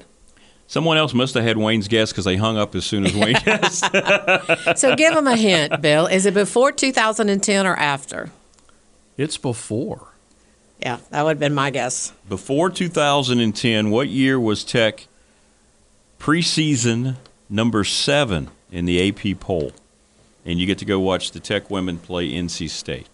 Someone 0.67 0.97
else 0.97 1.13
must 1.13 1.33
have 1.33 1.43
had 1.43 1.57
Wayne's 1.57 1.87
guess 1.87 2.11
because 2.11 2.25
they 2.25 2.37
hung 2.37 2.55
up 2.57 2.75
as 2.75 2.85
soon 2.85 3.05
as 3.05 3.13
Wayne 3.15 3.33
guessed. 3.45 3.83
So 4.79 4.95
give 4.95 5.13
them 5.15 5.27
a 5.27 5.35
hint, 5.35 5.81
Bill. 5.81 6.05
Is 6.05 6.25
it 6.27 6.33
before 6.33 6.71
2010 6.71 7.65
or 7.67 7.75
after? 7.75 8.29
It's 9.17 9.35
before. 9.37 10.07
Yeah, 10.79 10.99
that 11.09 11.23
would 11.23 11.31
have 11.31 11.39
been 11.39 11.55
my 11.55 11.71
guess. 11.71 12.13
Before 12.29 12.69
2010, 12.69 13.89
what 13.89 14.07
year 14.09 14.39
was 14.39 14.63
Tech 14.63 15.07
preseason 16.19 17.15
number 17.49 17.83
seven 17.83 18.49
in 18.71 18.85
the 18.85 19.09
AP 19.09 19.39
poll? 19.39 19.71
And 20.45 20.59
you 20.59 20.65
get 20.65 20.77
to 20.79 20.85
go 20.85 20.99
watch 20.99 21.31
the 21.31 21.39
Tech 21.39 21.69
women 21.69 21.97
play 21.97 22.31
NC 22.31 22.69
State. 22.69 23.07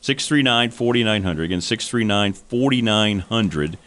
639 0.00 0.70
4900. 0.70 1.44
Again, 1.44 1.60
639 1.60 2.32
4900. 2.32 3.78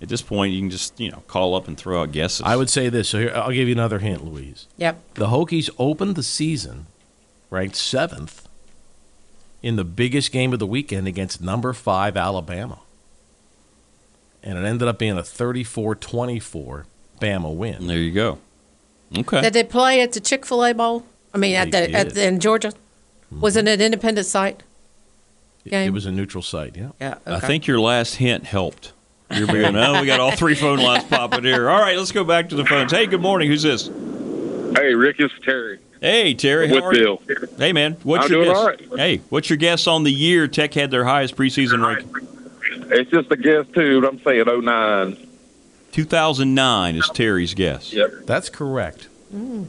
At 0.00 0.08
this 0.08 0.22
point, 0.22 0.52
you 0.52 0.60
can 0.60 0.70
just, 0.70 1.00
you 1.00 1.10
know, 1.10 1.22
call 1.26 1.54
up 1.54 1.66
and 1.66 1.76
throw 1.76 2.02
out 2.02 2.12
guesses. 2.12 2.42
I 2.42 2.56
would 2.56 2.68
say 2.68 2.88
this. 2.88 3.08
So 3.08 3.18
here, 3.18 3.32
I'll 3.34 3.50
give 3.50 3.66
you 3.66 3.74
another 3.74 3.98
hint, 3.98 4.24
Louise. 4.24 4.66
Yep. 4.76 5.14
The 5.14 5.28
Hokies 5.28 5.70
opened 5.78 6.16
the 6.16 6.22
season 6.22 6.86
ranked 7.50 7.76
seventh 7.76 8.46
in 9.62 9.76
the 9.76 9.84
biggest 9.84 10.32
game 10.32 10.52
of 10.52 10.58
the 10.58 10.66
weekend 10.66 11.06
against 11.06 11.40
number 11.40 11.72
five 11.72 12.16
Alabama. 12.16 12.80
And 14.42 14.58
it 14.58 14.64
ended 14.64 14.86
up 14.86 14.98
being 14.98 15.16
a 15.16 15.24
34 15.24 15.96
24 15.96 16.86
Bama 17.20 17.54
win. 17.54 17.86
There 17.86 17.98
you 17.98 18.12
go. 18.12 18.38
Okay. 19.16 19.40
Did 19.42 19.52
they 19.52 19.64
play 19.64 20.00
at 20.00 20.12
the 20.12 20.20
Chick 20.20 20.46
fil 20.46 20.64
A 20.64 20.72
Bowl? 20.72 21.04
I 21.34 21.38
mean, 21.38 21.54
at 21.54 21.70
the, 21.70 21.92
at 21.92 22.14
the, 22.14 22.26
in 22.26 22.40
Georgia? 22.40 22.72
Was 23.30 23.56
it 23.56 23.60
mm-hmm. 23.60 23.74
an 23.74 23.80
independent 23.80 24.26
site? 24.26 24.62
It- 25.64 25.70
Game? 25.70 25.88
It 25.88 25.92
was 25.92 26.06
a 26.06 26.12
neutral 26.12 26.42
site, 26.42 26.76
yeah. 26.76 26.90
Yeah. 27.00 27.18
I 27.26 27.40
think 27.40 27.66
your 27.66 27.80
last 27.80 28.14
hint 28.14 28.44
helped. 28.44 28.92
You're 29.30 29.48
go. 29.48 29.54
oh, 29.54 30.00
we 30.00 30.06
got 30.06 30.20
all 30.20 30.30
three 30.30 30.54
phone 30.54 30.78
lines 30.78 31.04
popping 31.04 31.42
here. 31.42 31.68
All 31.68 31.80
right, 31.80 31.98
let's 31.98 32.12
go 32.12 32.22
back 32.22 32.48
to 32.50 32.54
the 32.54 32.64
phones. 32.64 32.92
Hey, 32.92 33.06
good 33.06 33.20
morning. 33.20 33.48
Who's 33.48 33.62
this? 33.62 33.88
Hey, 34.76 34.94
Rick, 34.94 35.16
it's 35.18 35.34
Terry. 35.42 35.80
Hey, 36.00 36.34
Terry. 36.34 36.68
How 36.68 36.74
With 36.74 36.84
are 36.84 36.94
you? 36.94 37.18
Bill. 37.26 37.48
Hey, 37.58 37.72
man. 37.72 37.96
What's 38.04 38.26
I'm 38.26 38.32
your 38.32 38.44
doing 38.44 38.54
guess? 38.54 38.58
all 38.58 38.66
right. 38.68 38.98
Hey, 38.98 39.20
what's 39.30 39.50
your 39.50 39.56
guess 39.56 39.88
on 39.88 40.04
the 40.04 40.12
year 40.12 40.46
Tech 40.46 40.74
had 40.74 40.92
their 40.92 41.04
highest 41.04 41.34
preseason 41.34 41.84
ranking? 41.84 42.28
It's 42.92 43.10
just 43.10 43.32
a 43.32 43.36
guess, 43.36 43.66
too, 43.74 44.00
but 44.00 44.12
I'm 44.12 44.20
saying 44.20 44.44
09. 44.46 45.25
2009 45.96 46.96
is 46.96 47.08
Terry's 47.14 47.54
guess. 47.54 47.90
Yep. 47.90 48.26
That's 48.26 48.50
correct. 48.50 49.08
Mm. 49.34 49.68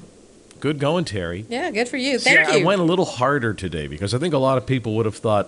Good 0.60 0.78
going, 0.78 1.06
Terry. 1.06 1.46
Yeah, 1.48 1.72
good 1.72 1.88
for 1.88 1.96
you. 1.96 2.20
Thank 2.20 2.50
I 2.50 2.58
you. 2.58 2.64
I 2.64 2.66
went 2.66 2.82
a 2.82 2.84
little 2.84 3.06
harder 3.06 3.54
today 3.54 3.88
because 3.88 4.14
I 4.14 4.18
think 4.18 4.34
a 4.34 4.38
lot 4.38 4.58
of 4.58 4.66
people 4.66 4.94
would 4.98 5.06
have 5.06 5.16
thought. 5.16 5.48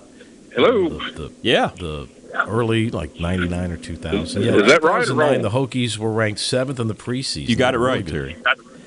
Hello. 0.55 0.88
The, 0.88 1.12
the, 1.12 1.31
yeah. 1.41 1.71
The 1.77 2.07
early, 2.33 2.91
like 2.91 3.19
99 3.19 3.74
or 3.74 3.75
2000. 3.75 4.41
Yeah, 4.41 4.53
Is 4.53 4.67
that 4.67 4.81
right 4.81 5.01
or 5.01 5.05
2009, 5.05 5.17
wrong? 5.17 5.41
The 5.41 5.50
Hokies 5.50 5.98
were 5.98 6.13
ranked 6.13 6.39
seventh 6.39 6.79
in 6.79 6.88
the 6.88 6.95
preseason. 6.95 7.50
You 7.50 7.57
got 7.57 7.74
it 7.74 7.79
right, 7.79 8.05
good. 8.05 8.13
Terry. 8.13 8.38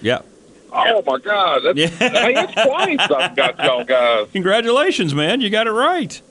Yeah. 0.01 0.23
Oh, 0.73 1.03
my 1.07 1.19
God. 1.19 1.61
That's, 1.63 1.79
Hey, 1.99 2.33
it's 2.35 2.55
twice 2.55 3.11
I've 3.11 3.37
got 3.37 3.63
y'all 3.63 3.85
guys. 3.85 4.29
Congratulations, 4.33 5.13
man. 5.13 5.43
You 5.43 5.51
got 5.51 5.67
it 5.67 5.73
right. 5.73 6.23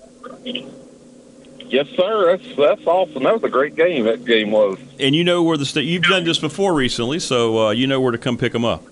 Yes, 1.71 1.87
sir. 1.95 2.35
That's, 2.37 2.55
that's 2.57 2.85
awesome. 2.85 3.23
That 3.23 3.33
was 3.33 3.43
a 3.43 3.49
great 3.49 3.75
game, 3.75 4.03
that 4.03 4.25
game 4.25 4.51
was. 4.51 4.77
And 4.99 5.15
you 5.15 5.23
know 5.23 5.41
where 5.41 5.55
the 5.55 5.65
state. 5.65 5.85
You've 5.85 6.03
done 6.03 6.25
this 6.25 6.37
before 6.37 6.73
recently, 6.73 7.19
so 7.19 7.67
uh, 7.67 7.71
you 7.71 7.87
know 7.87 8.01
where 8.01 8.11
to 8.11 8.17
come 8.17 8.37
pick 8.37 8.51
them 8.51 8.65
up. 8.65 8.83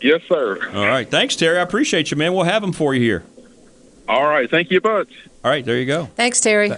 Yes, 0.00 0.20
sir. 0.28 0.70
All 0.72 0.86
right. 0.86 1.10
Thanks, 1.10 1.34
Terry. 1.34 1.58
I 1.58 1.62
appreciate 1.62 2.10
you, 2.10 2.16
man. 2.16 2.32
We'll 2.32 2.44
have 2.44 2.62
them 2.62 2.72
for 2.72 2.94
you 2.94 3.00
here. 3.00 3.24
All 4.06 4.24
right. 4.24 4.48
Thank 4.48 4.70
you 4.70 4.80
much. 4.84 5.08
All 5.42 5.50
right. 5.50 5.64
There 5.64 5.78
you 5.78 5.86
go. 5.86 6.04
Thanks, 6.14 6.40
Terry. 6.40 6.70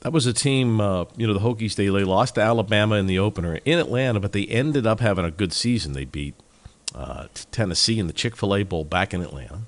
That 0.00 0.12
was 0.12 0.26
a 0.26 0.32
team, 0.32 0.80
uh, 0.80 1.04
you 1.16 1.28
know, 1.28 1.34
the 1.34 1.40
Hokies, 1.40 1.76
they, 1.76 1.86
they 1.86 2.02
lost 2.02 2.34
to 2.34 2.40
Alabama 2.40 2.96
in 2.96 3.06
the 3.06 3.20
opener 3.20 3.60
in 3.64 3.78
Atlanta, 3.78 4.18
but 4.18 4.32
they 4.32 4.46
ended 4.46 4.84
up 4.84 4.98
having 4.98 5.24
a 5.24 5.30
good 5.30 5.52
season. 5.52 5.92
They 5.92 6.04
beat 6.04 6.34
uh, 6.92 7.28
Tennessee 7.52 8.00
in 8.00 8.08
the 8.08 8.12
Chick 8.12 8.36
fil 8.36 8.56
A 8.56 8.64
Bowl 8.64 8.84
back 8.84 9.14
in 9.14 9.22
Atlanta. 9.22 9.60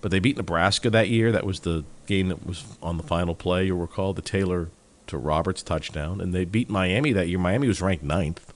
But 0.00 0.10
they 0.10 0.18
beat 0.18 0.36
Nebraska 0.36 0.90
that 0.90 1.08
year. 1.08 1.30
That 1.30 1.44
was 1.44 1.60
the 1.60 1.84
game 2.06 2.28
that 2.28 2.46
was 2.46 2.64
on 2.82 2.96
the 2.96 3.02
final 3.02 3.34
play, 3.34 3.66
you'll 3.66 3.78
recall, 3.78 4.12
the 4.12 4.22
Taylor 4.22 4.68
to 5.08 5.18
Roberts 5.18 5.62
touchdown. 5.62 6.20
And 6.20 6.32
they 6.34 6.44
beat 6.44 6.70
Miami 6.70 7.12
that 7.12 7.28
year. 7.28 7.38
Miami 7.38 7.68
was 7.68 7.82
ranked 7.82 8.04
ninth. 8.04 8.52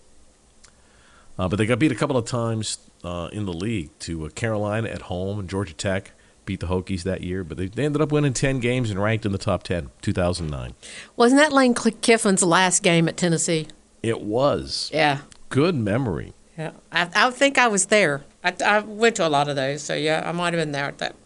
Uh, 1.39 1.49
but 1.49 1.57
they 1.57 1.67
got 1.67 1.79
beat 1.79 1.93
a 1.93 1.97
couple 1.97 2.17
of 2.17 2.25
times 2.25 2.79
uh, 3.03 3.29
in 3.33 3.45
the 3.45 3.53
league 3.53 3.91
to 4.01 4.25
uh, 4.25 4.29
Carolina 4.31 4.89
at 4.89 5.03
home 5.03 5.39
and 5.39 5.51
Georgia 5.51 5.75
Tech 5.75 6.13
beat 6.47 6.61
the 6.61 6.67
Hokies 6.67 7.03
that 7.03 7.23
year. 7.23 7.45
But 7.45 7.59
they, 7.59 7.67
they 7.67 7.85
ended 7.85 8.01
up 8.01 8.13
winning 8.13 8.33
10 8.33 8.61
games 8.61 8.91
and 8.91 9.03
ranked 9.03 9.27
in 9.27 9.33
the 9.33 9.39
top 9.39 9.63
10, 9.65 9.91
2009. 10.01 10.75
Wasn't 11.17 11.41
that 11.41 11.53
Lane 11.53 11.75
Kiffin's 11.75 12.43
last 12.43 12.83
game 12.83 13.09
at 13.09 13.17
Tennessee? 13.17 13.67
It 14.03 14.21
was. 14.21 14.91
Yeah. 14.93 15.23
Good 15.49 15.75
memory. 15.75 16.35
Yeah. 16.57 16.73
I, 16.93 17.11
I 17.15 17.31
think 17.31 17.59
I 17.59 17.67
was 17.67 17.87
there. 17.87 18.25
I, 18.43 18.55
I 18.65 18.79
went 18.81 19.17
to 19.17 19.27
a 19.27 19.31
lot 19.31 19.49
of 19.49 19.57
those, 19.57 19.83
so 19.83 19.95
yeah, 19.95 20.23
I 20.27 20.33
might 20.33 20.53
have 20.53 20.61
been 20.61 20.73
there 20.73 20.85
at 20.85 20.99
that 20.99 21.17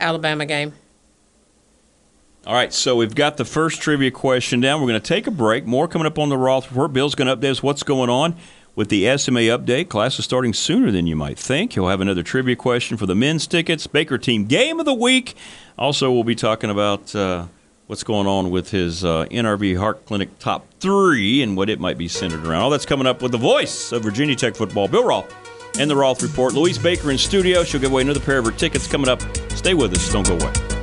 Alabama 0.00 0.46
game. 0.46 0.72
All 2.46 2.54
right, 2.54 2.72
so 2.72 2.96
we've 2.96 3.14
got 3.14 3.36
the 3.36 3.44
first 3.44 3.82
trivia 3.82 4.10
question 4.10 4.60
down. 4.60 4.80
We're 4.80 4.88
going 4.88 5.00
to 5.00 5.06
take 5.06 5.26
a 5.26 5.30
break. 5.30 5.66
More 5.66 5.86
coming 5.86 6.06
up 6.06 6.18
on 6.18 6.28
the 6.28 6.38
Roth 6.38 6.70
Report. 6.70 6.92
Bill's 6.92 7.14
going 7.14 7.28
to 7.28 7.36
update 7.36 7.50
us 7.50 7.62
what's 7.62 7.82
going 7.82 8.08
on 8.08 8.36
with 8.74 8.88
the 8.88 9.04
SMA 9.18 9.40
update. 9.40 9.88
Class 9.88 10.18
is 10.18 10.24
starting 10.24 10.54
sooner 10.54 10.90
than 10.90 11.06
you 11.06 11.16
might 11.16 11.38
think. 11.38 11.72
He'll 11.72 11.88
have 11.88 12.00
another 12.00 12.22
trivia 12.22 12.56
question 12.56 12.96
for 12.96 13.06
the 13.06 13.14
men's 13.14 13.46
tickets. 13.46 13.86
Baker 13.86 14.16
Team 14.18 14.46
Game 14.46 14.78
of 14.78 14.86
the 14.86 14.94
Week. 14.94 15.34
Also, 15.76 16.12
we'll 16.12 16.24
be 16.24 16.36
talking 16.36 16.70
about 16.70 17.14
uh, 17.14 17.46
what's 17.88 18.04
going 18.04 18.26
on 18.26 18.50
with 18.50 18.70
his 18.70 19.04
uh, 19.04 19.26
NRV 19.30 19.76
Heart 19.76 20.06
Clinic 20.06 20.38
top 20.38 20.64
three 20.78 21.42
and 21.42 21.56
what 21.56 21.68
it 21.68 21.80
might 21.80 21.98
be 21.98 22.06
centered 22.06 22.46
around. 22.46 22.62
All 22.62 22.70
that's 22.70 22.86
coming 22.86 23.06
up 23.06 23.20
with 23.20 23.32
the 23.32 23.38
voice 23.38 23.90
of 23.90 24.04
Virginia 24.04 24.36
Tech 24.36 24.54
football, 24.54 24.86
Bill 24.86 25.04
Roth, 25.04 25.34
and 25.78 25.90
the 25.90 25.96
Roth 25.96 26.22
Report. 26.22 26.54
Louise 26.54 26.78
Baker 26.78 27.10
in 27.10 27.18
studio. 27.18 27.64
She'll 27.64 27.80
give 27.80 27.90
away 27.90 28.02
another 28.02 28.20
pair 28.20 28.38
of 28.38 28.46
her 28.46 28.52
tickets 28.52 28.86
coming 28.86 29.08
up. 29.08 29.20
Stay 29.58 29.74
with 29.74 29.92
us. 29.92 30.12
Don't 30.12 30.24
go 30.24 30.38
away. 30.38 30.77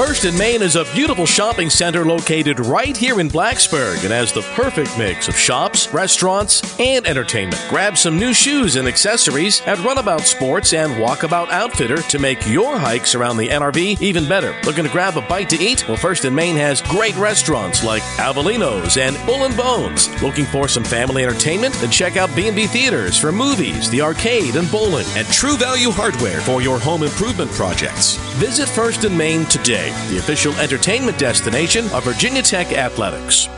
First 0.00 0.24
& 0.32 0.38
Main 0.38 0.62
is 0.62 0.76
a 0.76 0.86
beautiful 0.94 1.26
shopping 1.26 1.68
center 1.68 2.06
located 2.06 2.58
right 2.58 2.96
here 2.96 3.20
in 3.20 3.28
Blacksburg 3.28 4.02
and 4.02 4.10
has 4.14 4.32
the 4.32 4.40
perfect 4.54 4.96
mix 4.96 5.28
of 5.28 5.36
shops, 5.36 5.92
restaurants, 5.92 6.80
and 6.80 7.06
entertainment. 7.06 7.62
Grab 7.68 7.98
some 7.98 8.18
new 8.18 8.32
shoes 8.32 8.76
and 8.76 8.88
accessories 8.88 9.60
at 9.66 9.78
Runabout 9.80 10.22
Sports 10.22 10.72
and 10.72 10.94
Walkabout 10.94 11.50
Outfitter 11.50 11.98
to 12.00 12.18
make 12.18 12.48
your 12.48 12.78
hikes 12.78 13.14
around 13.14 13.36
the 13.36 13.48
NRV 13.48 14.00
even 14.00 14.26
better. 14.26 14.56
Looking 14.64 14.84
to 14.84 14.90
grab 14.90 15.18
a 15.18 15.20
bite 15.20 15.50
to 15.50 15.62
eat? 15.62 15.86
Well, 15.86 15.98
First 15.98 16.24
& 16.30 16.32
Main 16.32 16.56
has 16.56 16.80
great 16.80 17.16
restaurants 17.16 17.84
like 17.84 18.02
Avelino's 18.16 18.96
and 18.96 19.18
Bull 19.26 19.44
and 19.44 19.54
Bones. 19.54 20.08
Looking 20.22 20.46
for 20.46 20.66
some 20.66 20.82
family 20.82 21.24
entertainment? 21.24 21.74
Then 21.74 21.90
check 21.90 22.16
out 22.16 22.34
B&B 22.34 22.68
Theaters 22.68 23.18
for 23.18 23.32
movies, 23.32 23.90
the 23.90 24.00
arcade, 24.00 24.56
and 24.56 24.70
bowling. 24.70 25.06
And 25.14 25.26
True 25.28 25.58
Value 25.58 25.90
Hardware 25.90 26.40
for 26.40 26.62
your 26.62 26.80
home 26.80 27.02
improvement 27.02 27.50
projects. 27.50 28.16
Visit 28.38 28.66
First 28.66 29.08
& 29.10 29.10
Main 29.10 29.44
today, 29.44 29.89
the 30.08 30.18
official 30.18 30.52
entertainment 30.54 31.18
destination 31.18 31.84
of 31.90 32.04
Virginia 32.04 32.42
Tech 32.42 32.72
Athletics. 32.72 33.48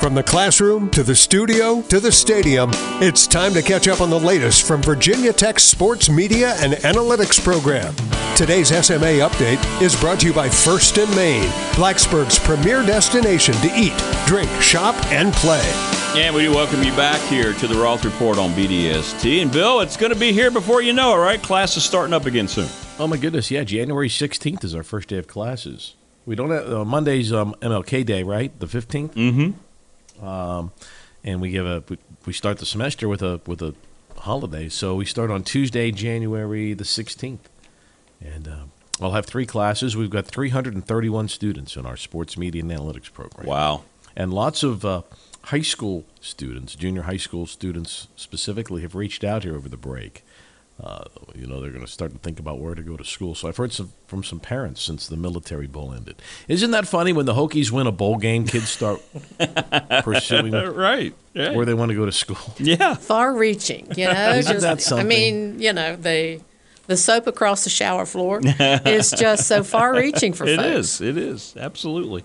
From 0.00 0.14
the 0.14 0.22
classroom 0.22 0.90
to 0.90 1.02
the 1.02 1.14
studio 1.14 1.80
to 1.82 1.98
the 1.98 2.12
stadium, 2.12 2.70
it's 3.00 3.26
time 3.26 3.54
to 3.54 3.62
catch 3.62 3.88
up 3.88 4.02
on 4.02 4.10
the 4.10 4.20
latest 4.20 4.66
from 4.66 4.82
Virginia 4.82 5.32
Tech's 5.32 5.64
sports 5.64 6.10
media 6.10 6.56
and 6.58 6.74
analytics 6.74 7.42
program. 7.42 7.94
Today's 8.36 8.68
SMA 8.68 9.20
update 9.24 9.80
is 9.80 9.98
brought 9.98 10.20
to 10.20 10.26
you 10.26 10.34
by 10.34 10.50
First 10.50 10.96
& 10.96 11.16
Main, 11.16 11.48
Blacksburg's 11.72 12.38
premier 12.38 12.84
destination 12.84 13.54
to 13.54 13.72
eat, 13.74 13.96
drink, 14.26 14.50
shop, 14.60 14.94
and 15.06 15.32
play. 15.32 16.03
And 16.16 16.32
we 16.32 16.42
do 16.42 16.52
welcome 16.52 16.80
you 16.84 16.92
back 16.92 17.20
here 17.22 17.52
to 17.54 17.66
the 17.66 17.74
Roth 17.74 18.04
Report 18.04 18.38
on 18.38 18.50
BDST. 18.50 19.42
And 19.42 19.50
Bill, 19.50 19.80
it's 19.80 19.96
going 19.96 20.12
to 20.12 20.18
be 20.18 20.32
here 20.32 20.48
before 20.48 20.80
you 20.80 20.92
know 20.92 21.12
it, 21.12 21.18
right? 21.18 21.42
Class 21.42 21.76
is 21.76 21.82
starting 21.84 22.14
up 22.14 22.24
again 22.24 22.46
soon. 22.46 22.68
Oh 23.00 23.08
my 23.08 23.16
goodness, 23.16 23.50
yeah, 23.50 23.64
January 23.64 24.08
16th 24.08 24.62
is 24.62 24.76
our 24.76 24.84
first 24.84 25.08
day 25.08 25.18
of 25.18 25.26
classes. 25.26 25.96
We 26.24 26.36
don't 26.36 26.50
have 26.50 26.72
uh, 26.72 26.84
Monday's 26.84 27.32
um, 27.32 27.56
MLK 27.60 28.06
Day, 28.06 28.22
right? 28.22 28.56
The 28.60 28.66
15th. 28.66 29.14
Mm-hmm. 29.14 30.24
Um, 30.24 30.70
and 31.24 31.40
we 31.40 31.50
give 31.50 31.66
a 31.66 31.82
we, 31.88 31.98
we 32.26 32.32
start 32.32 32.58
the 32.58 32.66
semester 32.66 33.08
with 33.08 33.20
a 33.20 33.40
with 33.44 33.60
a 33.60 33.74
holiday. 34.18 34.68
So 34.68 34.94
we 34.94 35.06
start 35.06 35.32
on 35.32 35.42
Tuesday, 35.42 35.90
January 35.90 36.74
the 36.74 36.84
16th, 36.84 37.40
and 38.24 38.46
uh, 38.46 38.64
I'll 39.00 39.12
have 39.12 39.26
three 39.26 39.46
classes. 39.46 39.96
We've 39.96 40.10
got 40.10 40.26
331 40.26 41.26
students 41.26 41.76
in 41.76 41.86
our 41.86 41.96
sports 41.96 42.38
media 42.38 42.62
and 42.62 42.70
analytics 42.70 43.12
program. 43.12 43.48
Wow! 43.48 43.82
And 44.14 44.32
lots 44.32 44.62
of 44.62 44.84
uh, 44.84 45.02
high 45.44 45.62
school 45.62 46.04
students, 46.20 46.74
junior 46.74 47.02
high 47.02 47.16
school 47.16 47.46
students 47.46 48.08
specifically, 48.16 48.82
have 48.82 48.94
reached 48.94 49.24
out 49.24 49.44
here 49.44 49.56
over 49.56 49.68
the 49.68 49.76
break. 49.76 50.24
Uh, 50.82 51.04
you 51.36 51.46
know, 51.46 51.60
they're 51.60 51.70
going 51.70 51.84
to 51.84 51.90
start 51.90 52.12
to 52.12 52.18
think 52.18 52.40
about 52.40 52.58
where 52.58 52.74
to 52.74 52.82
go 52.82 52.96
to 52.96 53.04
school. 53.04 53.36
So 53.36 53.46
I've 53.46 53.56
heard 53.56 53.72
some, 53.72 53.92
from 54.08 54.24
some 54.24 54.40
parents 54.40 54.82
since 54.82 55.06
the 55.06 55.16
military 55.16 55.68
bowl 55.68 55.94
ended. 55.94 56.20
Isn't 56.48 56.72
that 56.72 56.88
funny 56.88 57.12
when 57.12 57.26
the 57.26 57.34
Hokies 57.34 57.70
win 57.70 57.86
a 57.86 57.92
bowl 57.92 58.16
game, 58.16 58.44
kids 58.44 58.70
start 58.70 59.00
pursuing 60.02 60.52
right 60.52 61.14
yeah. 61.32 61.52
where 61.52 61.64
they 61.64 61.74
want 61.74 61.90
to 61.90 61.94
go 61.94 62.06
to 62.06 62.12
school? 62.12 62.36
Yeah, 62.58 62.94
far 62.94 63.32
reaching. 63.34 63.86
You 63.96 64.06
know, 64.06 64.30
Isn't 64.30 64.52
just, 64.54 64.62
that 64.62 64.80
something? 64.80 65.06
I 65.06 65.08
mean, 65.08 65.60
you 65.60 65.72
know, 65.72 65.94
the 65.94 66.40
the 66.86 66.96
soap 66.96 67.26
across 67.26 67.64
the 67.64 67.70
shower 67.70 68.04
floor 68.04 68.40
is 68.42 69.10
just 69.10 69.46
so 69.46 69.62
far 69.62 69.94
reaching 69.94 70.32
for 70.32 70.44
It 70.48 70.56
folks. 70.56 70.68
is. 70.68 71.00
It 71.00 71.16
is. 71.16 71.54
Absolutely. 71.56 72.24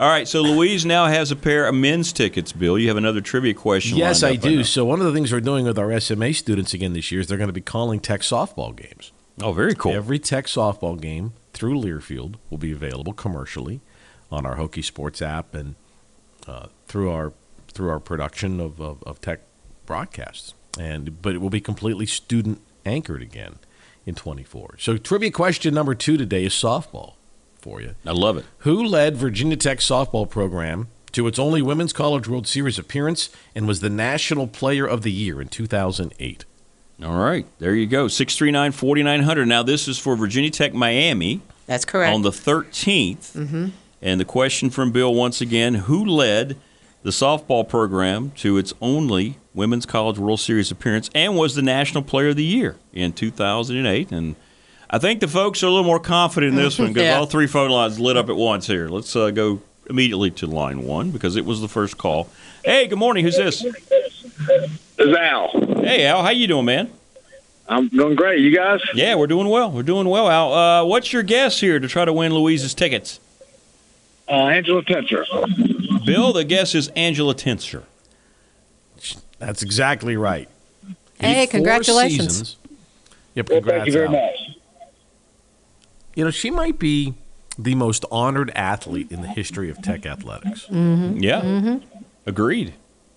All 0.00 0.08
right, 0.08 0.28
so 0.28 0.42
Louise 0.42 0.86
now 0.86 1.06
has 1.06 1.32
a 1.32 1.36
pair 1.36 1.66
of 1.66 1.74
men's 1.74 2.12
tickets, 2.12 2.52
Bill. 2.52 2.78
You 2.78 2.86
have 2.86 2.96
another 2.96 3.20
trivia 3.20 3.52
question. 3.52 3.98
Yes, 3.98 4.22
I 4.22 4.30
right 4.30 4.40
do. 4.40 4.62
so 4.62 4.84
one 4.84 5.00
of 5.00 5.06
the 5.06 5.12
things 5.12 5.32
we're 5.32 5.40
doing 5.40 5.64
with 5.64 5.76
our 5.76 5.98
SMA 5.98 6.34
students 6.34 6.72
again 6.72 6.92
this 6.92 7.10
year 7.10 7.20
is 7.20 7.26
they're 7.26 7.36
going 7.36 7.48
to 7.48 7.52
be 7.52 7.60
calling 7.60 7.98
Tech 7.98 8.20
softball 8.20 8.76
games. 8.76 9.10
Oh, 9.42 9.52
very 9.52 9.74
cool. 9.74 9.92
Every 9.92 10.20
Tech 10.20 10.46
softball 10.46 11.00
game 11.00 11.32
through 11.52 11.80
Learfield 11.80 12.36
will 12.48 12.58
be 12.58 12.70
available 12.70 13.12
commercially 13.12 13.80
on 14.30 14.46
our 14.46 14.54
Hokie 14.56 14.84
Sports 14.84 15.20
app 15.20 15.52
and 15.52 15.74
uh, 16.46 16.68
through 16.86 17.10
our 17.10 17.32
through 17.66 17.90
our 17.90 17.98
production 17.98 18.60
of, 18.60 18.80
of, 18.80 19.02
of 19.02 19.20
Tech 19.20 19.40
broadcasts. 19.84 20.54
And 20.78 21.20
but 21.20 21.34
it 21.34 21.38
will 21.38 21.50
be 21.50 21.60
completely 21.60 22.06
student 22.06 22.60
anchored 22.86 23.20
again 23.20 23.56
in 24.06 24.14
24. 24.14 24.76
So 24.78 24.96
trivia 24.96 25.32
question 25.32 25.74
number 25.74 25.96
two 25.96 26.16
today 26.16 26.44
is 26.44 26.52
softball 26.52 27.14
for 27.68 27.82
you. 27.82 27.94
I 28.06 28.12
love 28.12 28.38
it. 28.38 28.46
Who 28.58 28.82
led 28.82 29.16
Virginia 29.16 29.56
Tech 29.56 29.78
softball 29.80 30.28
program 30.28 30.88
to 31.12 31.26
its 31.26 31.38
only 31.38 31.60
Women's 31.60 31.92
College 31.92 32.26
World 32.26 32.46
Series 32.46 32.78
appearance 32.78 33.28
and 33.54 33.66
was 33.68 33.80
the 33.80 33.90
National 33.90 34.46
Player 34.46 34.86
of 34.86 35.02
the 35.02 35.12
Year 35.12 35.40
in 35.40 35.48
2008? 35.48 36.44
All 37.04 37.18
right, 37.18 37.46
there 37.58 37.74
you 37.74 37.86
go. 37.86 38.08
639 38.08 38.72
4900. 38.72 39.46
Now, 39.46 39.62
this 39.62 39.86
is 39.86 39.98
for 39.98 40.16
Virginia 40.16 40.50
Tech 40.50 40.72
Miami 40.74 41.42
That's 41.66 41.84
correct. 41.84 42.14
on 42.14 42.22
the 42.22 42.30
13th. 42.30 43.32
hmm 43.34 43.68
And 44.02 44.18
the 44.20 44.24
question 44.24 44.70
from 44.70 44.90
Bill 44.90 45.14
once 45.14 45.40
again 45.40 45.74
Who 45.74 46.04
led 46.04 46.56
the 47.02 47.10
softball 47.10 47.68
program 47.68 48.32
to 48.36 48.56
its 48.56 48.72
only 48.80 49.36
Women's 49.54 49.86
College 49.86 50.18
World 50.18 50.40
Series 50.40 50.70
appearance 50.70 51.10
and 51.14 51.36
was 51.36 51.54
the 51.54 51.62
National 51.62 52.02
Player 52.02 52.28
of 52.30 52.36
the 52.36 52.44
Year 52.44 52.76
in 52.92 53.12
2008? 53.12 54.10
And 54.10 54.34
I 54.90 54.98
think 54.98 55.20
the 55.20 55.28
folks 55.28 55.62
are 55.62 55.66
a 55.66 55.70
little 55.70 55.84
more 55.84 56.00
confident 56.00 56.54
in 56.54 56.56
this 56.56 56.78
one 56.78 56.88
because 56.88 57.02
Yeah. 57.06 57.18
all 57.18 57.26
three 57.26 57.46
phone 57.46 57.70
lines 57.70 58.00
lit 58.00 58.16
up 58.16 58.28
at 58.28 58.36
once 58.36 58.66
here. 58.66 58.88
Let's 58.88 59.14
uh, 59.14 59.30
go 59.30 59.60
immediately 59.90 60.30
to 60.32 60.46
line 60.46 60.82
one 60.84 61.10
because 61.10 61.36
it 61.36 61.44
was 61.44 61.60
the 61.60 61.68
first 61.68 61.98
call. 61.98 62.28
Hey, 62.64 62.86
good 62.86 62.98
morning. 62.98 63.24
Who's 63.24 63.36
this? 63.36 63.60
This 63.60 64.72
is 64.98 65.16
Al. 65.16 65.50
Hey, 65.82 66.06
Al. 66.06 66.22
How 66.22 66.30
you 66.30 66.46
doing, 66.46 66.64
man? 66.64 66.90
I'm 67.68 67.88
doing 67.88 68.14
great. 68.16 68.40
You 68.40 68.54
guys? 68.54 68.80
Yeah, 68.94 69.14
we're 69.16 69.26
doing 69.26 69.48
well. 69.48 69.70
We're 69.70 69.82
doing 69.82 70.08
well, 70.08 70.28
Al. 70.30 70.52
Uh, 70.54 70.84
what's 70.86 71.12
your 71.12 71.22
guess 71.22 71.60
here 71.60 71.78
to 71.78 71.86
try 71.86 72.06
to 72.06 72.12
win 72.12 72.32
Louise's 72.32 72.72
tickets? 72.72 73.20
Uh, 74.26 74.46
Angela 74.46 74.82
Tincher. 74.82 75.24
Bill, 76.06 76.32
the 76.32 76.44
guess 76.44 76.74
is 76.74 76.88
Angela 76.88 77.34
Tincher. 77.34 77.82
That's 79.38 79.62
exactly 79.62 80.16
right. 80.16 80.48
Hey, 81.20 81.44
Four 81.46 81.50
congratulations. 81.52 82.28
seasons. 82.38 82.56
Yep, 83.34 83.50
Well, 83.50 83.60
thank 83.62 83.86
you 83.86 83.92
very 83.92 84.06
Al. 84.06 84.12
much. 84.12 84.37
You 86.18 86.24
know, 86.24 86.32
she 86.32 86.50
might 86.50 86.80
be 86.80 87.14
the 87.56 87.76
most 87.76 88.04
honored 88.10 88.50
athlete 88.56 89.12
in 89.12 89.22
the 89.22 89.28
history 89.28 89.70
of 89.70 89.80
Tech 89.80 90.04
athletics. 90.04 90.66
Mm-hmm. 90.66 91.18
Yeah. 91.18 91.78
Agreed. 92.26 92.74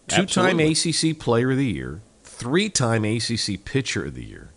Two-time 0.07 0.59
Absolutely. 0.59 1.11
ACC 1.11 1.17
Player 1.17 1.49
of 1.49 1.57
the 1.57 1.65
Year, 1.65 2.01
three-time 2.21 3.03
ACC 3.03 3.65
Pitcher 3.65 4.05
of 4.05 4.13
the 4.13 4.23
Year, 4.23 4.51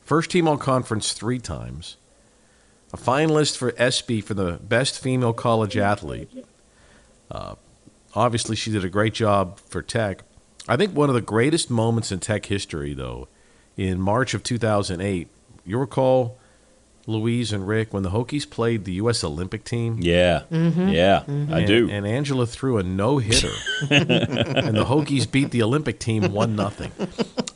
first 0.00 0.32
team 0.32 0.48
All 0.48 0.56
Conference 0.56 1.12
three 1.12 1.38
times, 1.38 1.96
a 2.92 2.96
finalist 2.96 3.56
for 3.56 3.70
SB 3.70 4.24
for 4.24 4.34
the 4.34 4.54
best 4.54 5.00
female 5.00 5.32
college 5.32 5.76
athlete. 5.76 6.44
Uh, 7.30 7.54
obviously, 8.12 8.56
she 8.56 8.72
did 8.72 8.84
a 8.84 8.90
great 8.90 9.14
job 9.14 9.60
for 9.60 9.82
Tech. 9.82 10.24
I 10.66 10.76
think 10.76 10.96
one 10.96 11.10
of 11.10 11.14
the 11.14 11.20
greatest 11.20 11.70
moments 11.70 12.10
in 12.10 12.18
Tech 12.18 12.46
history, 12.46 12.92
though, 12.92 13.28
in 13.76 14.00
March 14.00 14.34
of 14.34 14.42
2008, 14.42 15.28
you 15.64 15.78
recall 15.78 16.40
Louise 17.06 17.52
and 17.52 17.66
Rick 17.68 17.92
when 17.92 18.02
the 18.02 18.10
Hokies 18.10 18.48
played 18.48 18.84
the 18.84 18.92
U.S. 18.94 19.22
Olympic 19.24 19.64
team. 19.64 19.98
Yeah. 20.00 20.42
Mm-hmm. 20.50 20.88
Yeah, 20.88 21.22
I 21.26 21.58
And- 21.60 21.66
do. 21.66 21.88
And 21.90 22.06
Angela 22.06 22.46
threw 22.46 22.78
a 22.78 22.82
no 22.82 23.18
hitter, 23.18 23.52
and 23.90 24.76
the 24.76 24.84
Hokies 24.86 25.30
beat 25.30 25.50
the 25.50 25.62
Olympic 25.62 25.98
team 25.98 26.32
one 26.32 26.56
nothing. 26.56 26.92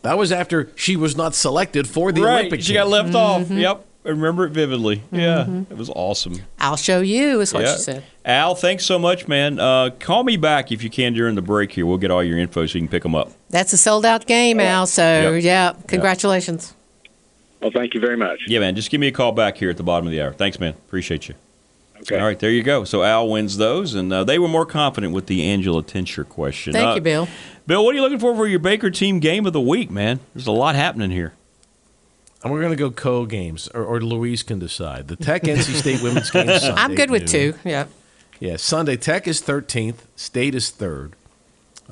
That 0.02 0.18
was 0.18 0.32
after 0.32 0.70
she 0.76 0.96
was 0.96 1.16
not 1.16 1.34
selected 1.34 1.88
for 1.88 2.12
the 2.12 2.22
right. 2.22 2.38
Olympic 2.40 2.60
she 2.60 2.68
team. 2.68 2.74
got 2.76 2.88
left 2.88 3.14
off. 3.14 3.50
Yep. 3.50 3.84
I 4.04 4.10
remember 4.10 4.46
it 4.46 4.50
vividly. 4.52 5.02
Yeah. 5.10 5.46
It 5.68 5.76
was 5.76 5.90
awesome. 5.90 6.36
I'll 6.58 6.76
show 6.76 7.00
you, 7.00 7.40
is 7.40 7.52
what 7.52 7.64
yeah. 7.64 7.74
she 7.74 7.78
said. 7.82 8.04
Al, 8.24 8.54
thanks 8.54 8.86
so 8.86 8.98
much, 8.98 9.28
man. 9.28 9.58
Uh, 9.58 9.90
call 9.98 10.24
me 10.24 10.36
back 10.38 10.72
if 10.72 10.82
you 10.82 10.88
can 10.88 11.12
during 11.12 11.34
the 11.34 11.42
break 11.42 11.72
here. 11.72 11.84
We'll 11.84 11.98
get 11.98 12.10
all 12.10 12.22
your 12.22 12.38
info 12.38 12.64
so 12.64 12.78
you 12.78 12.82
can 12.82 12.88
pick 12.88 13.02
them 13.02 13.14
up. 13.14 13.32
That's 13.50 13.72
a 13.74 13.76
sold 13.76 14.06
out 14.06 14.24
game, 14.26 14.60
Al. 14.60 14.86
So, 14.86 15.32
Yep. 15.32 15.42
yeah, 15.42 15.74
congratulations. 15.88 16.74
Well, 17.60 17.70
thank 17.72 17.94
you 17.94 18.00
very 18.00 18.16
much. 18.16 18.40
Yeah, 18.46 18.60
man. 18.60 18.74
Just 18.76 18.90
give 18.90 19.00
me 19.00 19.08
a 19.08 19.12
call 19.12 19.32
back 19.32 19.56
here 19.56 19.68
at 19.70 19.76
the 19.76 19.82
bottom 19.82 20.06
of 20.06 20.12
the 20.12 20.22
hour. 20.22 20.32
Thanks, 20.32 20.60
man. 20.60 20.70
Appreciate 20.74 21.28
you. 21.28 21.34
Okay. 22.02 22.16
All 22.18 22.24
right, 22.26 22.38
there 22.38 22.50
you 22.52 22.62
go. 22.62 22.84
So 22.84 23.02
Al 23.02 23.28
wins 23.28 23.56
those, 23.56 23.94
and 23.94 24.12
uh, 24.12 24.22
they 24.22 24.38
were 24.38 24.46
more 24.46 24.64
confident 24.64 25.12
with 25.12 25.26
the 25.26 25.42
Angela 25.44 25.82
Tincher 25.82 26.26
question. 26.28 26.72
Thank 26.72 26.86
Uh, 26.86 26.94
you, 26.94 27.00
Bill. 27.00 27.28
Bill, 27.66 27.84
what 27.84 27.92
are 27.92 27.96
you 27.96 28.02
looking 28.02 28.20
for 28.20 28.36
for 28.36 28.46
your 28.46 28.60
Baker 28.60 28.88
team 28.90 29.18
game 29.18 29.46
of 29.46 29.52
the 29.52 29.60
week, 29.60 29.90
man? 29.90 30.20
There's 30.32 30.46
a 30.46 30.52
lot 30.52 30.76
happening 30.76 31.10
here. 31.10 31.32
And 32.44 32.52
we're 32.52 32.60
going 32.60 32.70
to 32.72 32.76
go 32.76 32.92
co 32.92 33.26
games, 33.26 33.68
or, 33.74 33.84
or 33.84 34.00
Louise 34.00 34.44
can 34.44 34.60
decide. 34.60 35.08
The 35.08 35.16
Tech 35.16 35.42
NC 35.42 35.74
State 35.80 36.00
women's 36.00 36.30
game. 36.30 36.48
is 36.48 36.62
Sunday 36.62 36.80
I'm 36.80 36.94
good 36.94 37.10
with 37.10 37.22
noon. 37.32 37.52
two. 37.54 37.58
Yeah. 37.64 37.86
Yeah, 38.38 38.56
Sunday 38.58 38.96
Tech 38.96 39.26
is 39.26 39.42
13th, 39.42 39.96
State 40.14 40.54
is 40.54 40.70
third. 40.70 41.14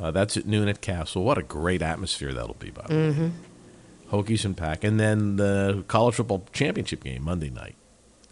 Uh, 0.00 0.12
that's 0.12 0.36
at 0.36 0.46
noon 0.46 0.68
at 0.68 0.80
Cassell. 0.80 1.24
What 1.24 1.36
a 1.36 1.42
great 1.42 1.82
atmosphere 1.82 2.32
that'll 2.32 2.54
be, 2.54 2.70
by 2.70 2.86
the 2.86 2.94
way. 2.94 3.30
Mm-hmm. 4.06 4.16
Hokies 4.16 4.44
and 4.44 4.56
Pack, 4.56 4.84
and 4.84 4.98
then 5.00 5.36
the 5.36 5.84
college 5.88 6.14
football 6.16 6.44
championship 6.52 7.02
game 7.04 7.22
Monday 7.24 7.50
night. 7.50 7.74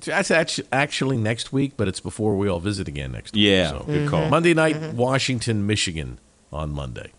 That's 0.00 0.30
actually 0.70 1.16
next 1.16 1.52
week, 1.52 1.72
but 1.76 1.88
it's 1.88 2.00
before 2.00 2.36
we 2.36 2.46
all 2.48 2.60
visit 2.60 2.88
again 2.88 3.12
next 3.12 3.32
week. 3.34 3.42
Yeah, 3.44 3.70
so. 3.70 3.84
good 3.86 4.08
call. 4.08 4.28
Monday 4.28 4.52
night, 4.52 4.92
Washington, 4.92 5.66
Michigan 5.66 6.18
on 6.52 6.70
Monday. 6.72 7.12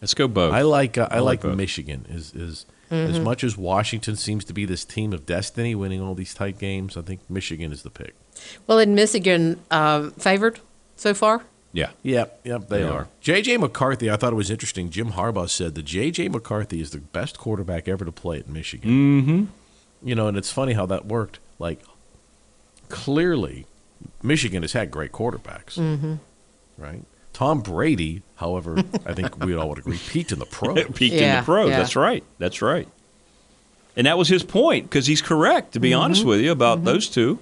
Let's 0.00 0.14
go 0.14 0.28
both. 0.28 0.54
I 0.54 0.62
like 0.62 0.96
uh, 0.96 1.08
I, 1.10 1.16
I 1.16 1.18
like 1.20 1.44
like. 1.44 1.56
Michigan. 1.56 2.06
Is 2.08 2.32
is 2.32 2.66
as 2.90 3.18
Mhm. 3.18 3.22
much 3.22 3.44
as 3.44 3.56
Washington 3.56 4.16
seems 4.16 4.44
to 4.46 4.54
be 4.54 4.64
this 4.64 4.84
team 4.84 5.12
of 5.12 5.26
destiny, 5.26 5.74
winning 5.74 6.00
all 6.00 6.14
these 6.14 6.32
tight 6.32 6.58
games. 6.58 6.96
I 6.96 7.02
think 7.02 7.20
Michigan 7.28 7.70
is 7.72 7.82
the 7.82 7.90
pick. 7.90 8.14
Well, 8.66 8.78
in 8.78 8.94
Michigan, 8.94 9.60
uh, 9.70 10.10
favored 10.10 10.60
so 10.96 11.12
far. 11.12 11.42
Yeah. 11.72 11.90
Yep, 12.02 12.40
yep, 12.44 12.68
they 12.68 12.82
They 12.82 12.88
are. 12.88 13.08
J.J. 13.20 13.58
McCarthy, 13.58 14.10
I 14.10 14.16
thought 14.16 14.32
it 14.32 14.36
was 14.36 14.50
interesting. 14.50 14.88
Jim 14.90 15.12
Harbaugh 15.12 15.48
said 15.48 15.74
that 15.74 15.84
J.J. 15.84 16.28
McCarthy 16.30 16.80
is 16.80 16.90
the 16.90 16.98
best 16.98 17.38
quarterback 17.38 17.86
ever 17.88 18.04
to 18.04 18.12
play 18.12 18.38
at 18.38 18.48
Michigan. 18.48 18.90
Mm-hmm. 18.90 19.44
You 20.08 20.14
know, 20.14 20.28
and 20.28 20.36
it's 20.36 20.50
funny 20.50 20.72
how 20.72 20.86
that 20.86 21.04
worked. 21.06 21.38
Like, 21.58 21.80
clearly, 22.88 23.66
Michigan 24.22 24.62
has 24.62 24.72
had 24.72 24.90
great 24.90 25.12
quarterbacks, 25.12 25.74
Mm-hmm. 25.78 26.14
right? 26.78 27.02
Tom 27.32 27.60
Brady, 27.60 28.22
however, 28.36 28.78
I 29.06 29.14
think 29.14 29.44
we 29.44 29.54
all 29.54 29.68
would 29.68 29.78
agree, 29.78 29.98
peaked 30.08 30.32
in 30.32 30.38
the 30.40 30.46
pros. 30.46 30.84
Peaked 30.94 31.14
in 31.14 31.36
the 31.36 31.42
pros. 31.44 31.70
That's 31.70 31.94
right. 31.94 32.24
That's 32.38 32.62
right. 32.62 32.88
And 33.96 34.06
that 34.06 34.18
was 34.18 34.28
his 34.28 34.42
point 34.42 34.84
because 34.88 35.06
he's 35.06 35.22
correct, 35.22 35.72
to 35.72 35.80
be 35.80 35.92
honest 35.92 36.24
with 36.24 36.40
you, 36.40 36.50
about 36.52 36.84
those 36.84 37.08
two. 37.08 37.38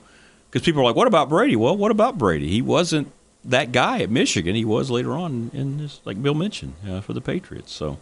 Because 0.50 0.64
people 0.64 0.80
are 0.82 0.84
like, 0.84 0.96
what 0.96 1.06
about 1.06 1.28
Brady? 1.28 1.56
Well, 1.56 1.76
what 1.76 1.90
about 1.90 2.18
Brady? 2.18 2.48
He 2.48 2.62
wasn't 2.62 3.10
that 3.46 3.72
guy 3.72 4.00
at 4.00 4.10
Michigan. 4.10 4.54
He 4.54 4.64
was 4.64 4.90
later 4.90 5.12
on 5.12 5.50
in 5.54 5.78
this, 5.78 6.00
like 6.04 6.22
Bill 6.22 6.34
mentioned, 6.34 6.74
uh, 6.88 7.00
for 7.00 7.12
the 7.12 7.20
Patriots. 7.20 7.72
So, 7.72 7.98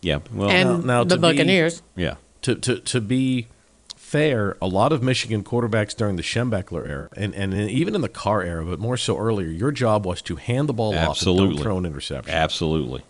yeah. 0.00 0.18
Well, 0.32 0.50
And 0.50 0.84
the 0.84 1.04
to 1.04 1.16
be- 1.16 1.20
Buccaneers. 1.20 1.82
yeah. 1.96 2.16
To, 2.42 2.54
to, 2.54 2.80
to 2.80 3.00
be 3.02 3.48
fair, 3.96 4.56
a 4.62 4.66
lot 4.66 4.92
of 4.92 5.02
Michigan 5.02 5.44
quarterbacks 5.44 5.94
during 5.94 6.16
the 6.16 6.22
Schembechler 6.22 6.88
era, 6.88 7.08
and, 7.16 7.34
and 7.34 7.52
even 7.54 7.94
in 7.94 8.00
the 8.00 8.08
Carr 8.08 8.42
era, 8.42 8.64
but 8.64 8.78
more 8.78 8.96
so 8.96 9.18
earlier, 9.18 9.48
your 9.48 9.70
job 9.70 10.06
was 10.06 10.22
to 10.22 10.36
hand 10.36 10.68
the 10.68 10.72
ball 10.72 10.92
off 10.94 10.98
and 11.00 11.08
Absolutely. 11.10 11.54
don't 11.56 11.62
throw 11.62 11.78
an 11.78 11.84
interception. 11.86 12.34
Absolutely. 12.34 13.02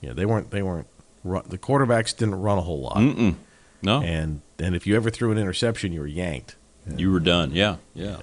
Yeah, 0.00 0.14
they 0.14 0.24
weren't. 0.24 0.50
They 0.50 0.62
weren't. 0.62 0.86
Run, 1.24 1.42
the 1.48 1.58
quarterbacks 1.58 2.16
didn't 2.16 2.36
run 2.36 2.56
a 2.58 2.60
whole 2.62 2.80
lot. 2.80 2.96
Mm-mm. 2.96 3.34
No. 3.82 4.00
And 4.02 4.40
and 4.58 4.74
if 4.74 4.86
you 4.86 4.96
ever 4.96 5.10
threw 5.10 5.32
an 5.32 5.38
interception, 5.38 5.92
you 5.92 6.00
were 6.00 6.06
yanked. 6.06 6.56
You 6.96 7.10
were 7.12 7.20
done. 7.20 7.52
Yeah. 7.52 7.76
Yeah. 7.94 8.18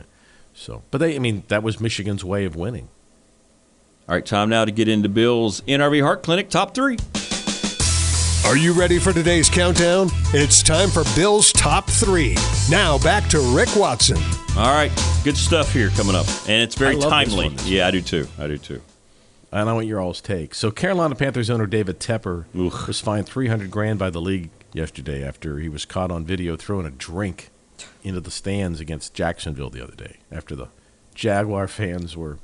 So, 0.55 0.83
but 0.89 0.99
they. 0.99 1.15
I 1.15 1.19
mean, 1.19 1.43
that 1.49 1.61
was 1.61 1.79
Michigan's 1.79 2.23
way 2.23 2.45
of 2.45 2.55
winning. 2.55 2.87
All 4.07 4.15
right, 4.15 4.25
time 4.25 4.49
now 4.49 4.65
to 4.65 4.71
get 4.71 4.87
into 4.87 5.09
Bill's 5.09 5.61
NRV 5.61 6.01
Heart 6.01 6.23
Clinic 6.23 6.49
top 6.49 6.73
three. 6.73 6.97
Are 8.45 8.55
you 8.55 8.73
ready 8.73 8.99
for 8.99 9.11
today's 9.11 9.49
countdown? 9.49 10.09
It's 10.33 10.63
time 10.63 10.89
for 10.89 11.03
Bill's 11.15 11.51
top 11.51 11.89
three. 11.89 12.37
Now 12.69 12.97
back 12.99 13.27
to 13.29 13.39
Rick 13.55 13.69
Watson. 13.75 14.17
All 14.55 14.71
right, 14.73 14.91
good 15.23 15.35
stuff 15.35 15.73
here 15.73 15.89
coming 15.89 16.15
up, 16.15 16.27
and 16.47 16.63
it's 16.63 16.75
very 16.75 16.95
I 16.95 16.99
love 16.99 17.25
this 17.25 17.33
timely. 17.33 17.49
one. 17.49 17.57
Yeah, 17.65 17.87
I 17.87 17.91
do 17.91 18.01
too. 18.01 18.27
I 18.39 18.47
do 18.47 18.57
too. 18.57 18.81
And 19.51 19.69
I 19.69 19.73
want 19.73 19.87
your 19.87 19.99
all's 20.01 20.21
take. 20.21 20.53
So, 20.55 20.69
Carolina 20.71 21.15
Panthers 21.15 21.49
owner 21.49 21.65
David 21.65 21.99
Tepper 21.99 22.45
was 22.53 22.99
fined 23.01 23.25
three 23.27 23.47
hundred 23.47 23.71
grand 23.71 23.99
by 23.99 24.09
the 24.09 24.21
league 24.21 24.51
yesterday 24.73 25.21
after 25.23 25.59
he 25.59 25.67
was 25.67 25.83
caught 25.85 26.11
on 26.11 26.23
video 26.23 26.55
throwing 26.55 26.85
a 26.85 26.91
drink 26.91 27.49
into 28.03 28.21
the 28.21 28.31
stands 28.31 28.79
against 28.79 29.13
Jacksonville 29.13 29.69
the 29.69 29.83
other 29.83 29.95
day. 29.95 30.17
After 30.31 30.55
the 30.55 30.67
Jaguar 31.13 31.67
fans 31.67 32.15
were 32.15 32.37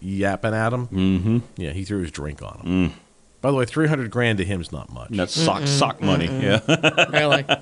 yapping 0.00 0.54
at 0.54 0.72
him, 0.72 0.86
mm-hmm. 0.88 1.38
yeah, 1.56 1.70
he 1.72 1.84
threw 1.84 2.00
his 2.00 2.10
drink 2.10 2.42
on 2.42 2.58
him. 2.60 2.90
Mm. 2.90 2.92
By 3.40 3.50
the 3.50 3.56
way, 3.56 3.64
three 3.66 3.88
hundred 3.88 4.10
grand 4.10 4.38
to 4.38 4.44
him 4.44 4.60
is 4.60 4.72
not 4.72 4.90
much. 4.92 5.10
That's 5.10 5.32
sock 5.34 5.66
sock 5.66 6.00
money. 6.00 6.26
Yeah. 6.26 6.60
really. 7.10 7.44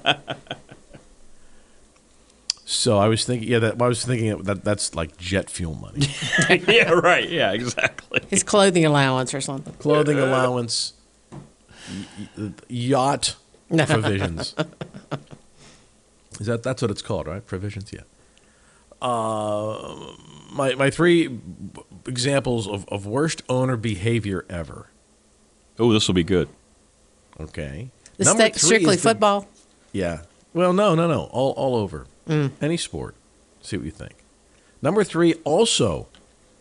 So 2.65 2.97
I 2.99 3.09
was 3.09 3.27
thinking, 3.27 3.49
yeah, 3.49 3.59
that 3.59 3.83
I 3.83 3.87
was 3.87 4.03
thinking 4.03 4.45
that 4.45 4.65
that's 4.65 4.95
like 4.95 5.19
jet 5.19 5.51
fuel 5.51 5.75
money, 5.75 6.07
yeah. 6.67 6.89
Right. 6.91 7.29
Yeah. 7.29 7.53
Exactly. 7.53 8.21
His 8.31 8.43
clothing 8.43 8.87
allowance 8.87 9.35
or 9.35 9.43
something. 9.43 9.75
clothing 9.75 10.19
allowance, 10.19 10.95
y- 11.31 12.29
y- 12.39 12.53
yacht 12.69 13.37
provisions. 13.69 14.55
Is 16.43 16.47
that 16.49 16.65
that's 16.65 16.83
what 16.83 16.91
it's 16.91 17.03
called, 17.03 17.29
right? 17.29 17.47
Provisions, 17.47 17.93
yeah. 17.93 18.01
Uh, 19.01 20.13
my 20.53 20.75
my 20.75 20.91
three 20.91 21.39
examples 22.07 22.67
of, 22.69 22.85
of 22.89 23.07
worst 23.07 23.43
owner 23.49 23.77
behavior 23.77 24.45
ever. 24.51 24.89
Oh, 25.79 25.93
this 25.93 26.09
will 26.09 26.15
be 26.17 26.25
good. 26.25 26.49
Okay. 27.41 27.91
The 28.17 28.25
Number 28.25 28.45
sta- 28.47 28.53
three 28.59 28.67
strictly 28.67 28.95
is 28.97 29.03
the- 29.03 29.09
football. 29.11 29.47
Yeah. 29.93 30.23
Well, 30.53 30.73
no, 30.73 30.95
no, 30.95 31.07
no. 31.09 31.25
All 31.33 31.53
all 31.53 31.77
over. 31.77 32.07
Mm. 32.29 32.51
Any 32.61 32.77
sport. 32.77 33.15
See 33.61 33.77
what 33.77 33.87
you 33.87 33.93
think. 33.93 34.15
Number 34.83 35.05
three, 35.05 35.35
also 35.45 36.09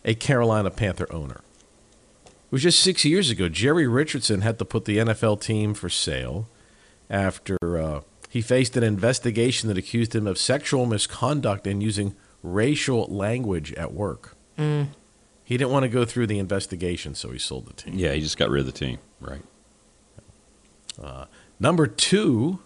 a 0.04 0.14
Carolina 0.14 0.70
Panther 0.70 1.12
owner. 1.12 1.40
It 2.24 2.52
was 2.52 2.62
just 2.62 2.78
six 2.80 3.04
years 3.04 3.30
ago. 3.30 3.48
Jerry 3.48 3.86
Richardson 3.88 4.42
had 4.42 4.58
to 4.60 4.64
put 4.64 4.84
the 4.84 4.98
NFL 4.98 5.40
team 5.40 5.74
for 5.74 5.88
sale 5.88 6.46
after 7.10 7.56
uh, 7.62 8.00
he 8.32 8.40
faced 8.40 8.78
an 8.78 8.82
investigation 8.82 9.68
that 9.68 9.76
accused 9.76 10.14
him 10.14 10.26
of 10.26 10.38
sexual 10.38 10.86
misconduct 10.86 11.66
and 11.66 11.82
using 11.82 12.14
racial 12.42 13.04
language 13.04 13.74
at 13.74 13.92
work. 13.92 14.34
Mm. 14.56 14.86
He 15.44 15.58
didn't 15.58 15.70
want 15.70 15.82
to 15.82 15.90
go 15.90 16.06
through 16.06 16.28
the 16.28 16.38
investigation, 16.38 17.14
so 17.14 17.28
he 17.30 17.38
sold 17.38 17.66
the 17.66 17.74
team. 17.74 17.92
Yeah, 17.94 18.12
he 18.14 18.22
just 18.22 18.38
got 18.38 18.48
rid 18.48 18.60
of 18.60 18.66
the 18.66 18.72
team. 18.72 19.00
Right. 19.20 19.42
Uh, 20.98 21.26
number 21.60 21.86
two, 21.86 22.60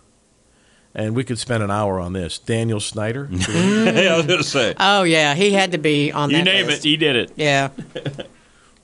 and 0.94 1.16
we 1.16 1.24
could 1.24 1.40
spend 1.40 1.64
an 1.64 1.70
hour 1.72 1.98
on 1.98 2.12
this. 2.12 2.38
Daniel 2.38 2.78
Snyder. 2.78 3.28
yeah, 3.32 4.14
I 4.14 4.16
was 4.18 4.26
gonna 4.26 4.44
say. 4.44 4.72
Oh 4.78 5.02
yeah, 5.02 5.34
he 5.34 5.50
had 5.50 5.72
to 5.72 5.78
be 5.78 6.12
on 6.12 6.28
the 6.28 6.38
You 6.38 6.44
that 6.44 6.52
name 6.52 6.66
list. 6.66 6.86
it, 6.86 6.90
he 6.90 6.96
did 6.96 7.16
it. 7.16 7.32
Yeah. 7.34 7.70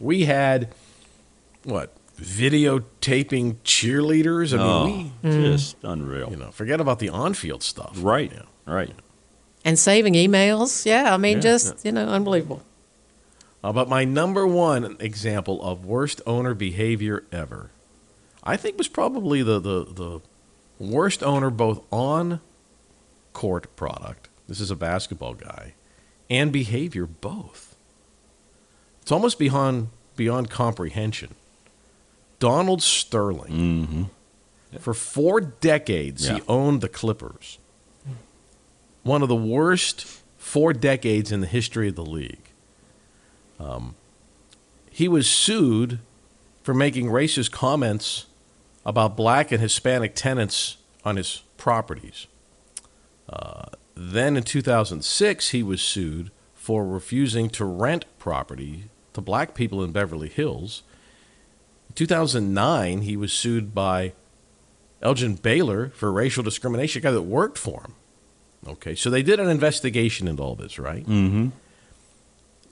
we 0.01 0.25
had 0.25 0.75
what 1.62 1.95
videotaping 2.20 3.57
cheerleaders. 3.64 4.57
I 4.57 4.62
oh, 4.62 4.87
mean, 4.87 5.12
we 5.22 5.31
just 5.31 5.77
unreal. 5.83 6.31
you 6.31 6.37
know 6.37 6.51
forget 6.51 6.81
about 6.81 6.98
the 6.98 7.09
on-field 7.09 7.62
stuff. 7.62 7.96
Right. 7.96 8.33
Right. 8.66 8.94
And 9.64 9.79
saving 9.79 10.14
emails. 10.14 10.85
Yeah, 10.85 11.14
I 11.14 11.16
mean, 11.16 11.37
Yeah, 11.37 11.42
just 11.42 11.85
you 11.85 11.92
know, 11.92 12.09
unbelievable. 12.09 12.62
Uh, 13.62 13.72
but 13.72 13.88
my 13.88 14.05
number 14.05 14.46
one 14.46 14.96
example 14.98 15.62
of 15.62 15.85
worst 15.85 16.20
owner 16.27 16.53
behavior 16.55 17.25
ever, 17.31 17.70
I 18.42 18.57
think, 18.57 18.77
was 18.77 18.88
probably 18.88 19.42
the 19.42 19.61
the 19.61 19.85
the 19.85 20.20
worst 20.79 21.22
owner 21.22 21.51
both 21.51 21.83
on 21.92 22.40
court 23.33 23.75
product. 23.77 24.29
This 24.48 24.61
is 24.61 24.70
a 24.70 24.77
basketball 24.77 25.35
guy, 25.35 25.75
and 26.29 26.53
behavior 26.53 27.07
both. 27.07 27.77
It's 29.01 29.12
almost 29.12 29.38
beyond 29.38 29.90
beyond 30.16 30.51
comprehension. 30.51 31.35
Donald 32.42 32.83
Sterling. 32.83 33.52
Mm-hmm. 33.52 34.78
For 34.81 34.94
four 34.94 35.40
decades, 35.40 36.26
Yeah. 36.26 36.35
he 36.37 36.42
owned 36.48 36.81
the 36.81 36.88
Clippers. 36.88 37.59
One 39.05 39.22
of 39.22 39.28
the 39.28 39.37
worst 39.37 40.05
four 40.38 40.72
decades 40.72 41.31
in 41.31 41.40
the 41.40 41.46
history 41.46 41.87
of 41.88 41.94
the 41.94 42.05
league. 42.05 42.50
Um, 43.61 43.94
he 44.90 45.07
was 45.07 45.31
sued 45.31 46.00
for 46.64 46.74
making 46.74 47.07
racist 47.07 47.52
comments 47.52 48.26
about 48.85 49.16
black 49.16 49.52
and 49.52 49.61
Hispanic 49.61 50.16
tenants 50.16 50.78
on 51.05 51.14
his 51.16 51.42
properties. 51.57 52.26
Uh, 53.28 53.66
then 53.94 54.37
in 54.37 54.42
2006, 54.42 55.50
he 55.50 55.62
was 55.62 55.81
sued 55.81 56.33
for 56.55 56.85
refusing 56.85 57.48
to 57.50 57.64
rent 57.64 58.05
property 58.18 58.85
to 59.12 59.20
black 59.20 59.55
people 59.55 59.83
in 59.85 59.92
Beverly 59.92 60.28
Hills. 60.28 60.83
In 61.92 61.96
2009, 61.96 63.02
he 63.02 63.18
was 63.18 63.35
sued 63.35 63.74
by 63.74 64.14
Elgin 65.02 65.35
Baylor 65.35 65.90
for 65.90 66.11
racial 66.11 66.42
discrimination, 66.42 67.00
a 67.00 67.02
guy 67.02 67.11
that 67.11 67.20
worked 67.20 67.59
for 67.59 67.83
him. 67.83 67.94
Okay, 68.66 68.94
so 68.94 69.11
they 69.11 69.22
did 69.22 69.38
an 69.38 69.50
investigation 69.50 70.26
into 70.26 70.42
all 70.42 70.55
this, 70.55 70.78
right? 70.78 71.05
Mm-hmm. 71.05 71.48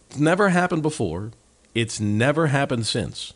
It's 0.09 0.18
never 0.18 0.48
happened 0.48 0.80
before. 0.80 1.33
It's 1.74 2.00
never 2.00 2.46
happened 2.46 2.87
since. 2.87 3.35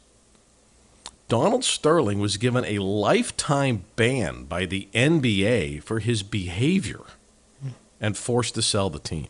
Donald 1.28 1.64
Sterling 1.64 2.18
was 2.18 2.38
given 2.38 2.64
a 2.64 2.78
lifetime 2.78 3.84
ban 3.94 4.44
by 4.44 4.64
the 4.64 4.88
NBA 4.94 5.82
for 5.82 5.98
his 5.98 6.22
behavior 6.22 7.02
and 8.00 8.16
forced 8.16 8.54
to 8.54 8.62
sell 8.62 8.88
the 8.88 8.98
team. 8.98 9.28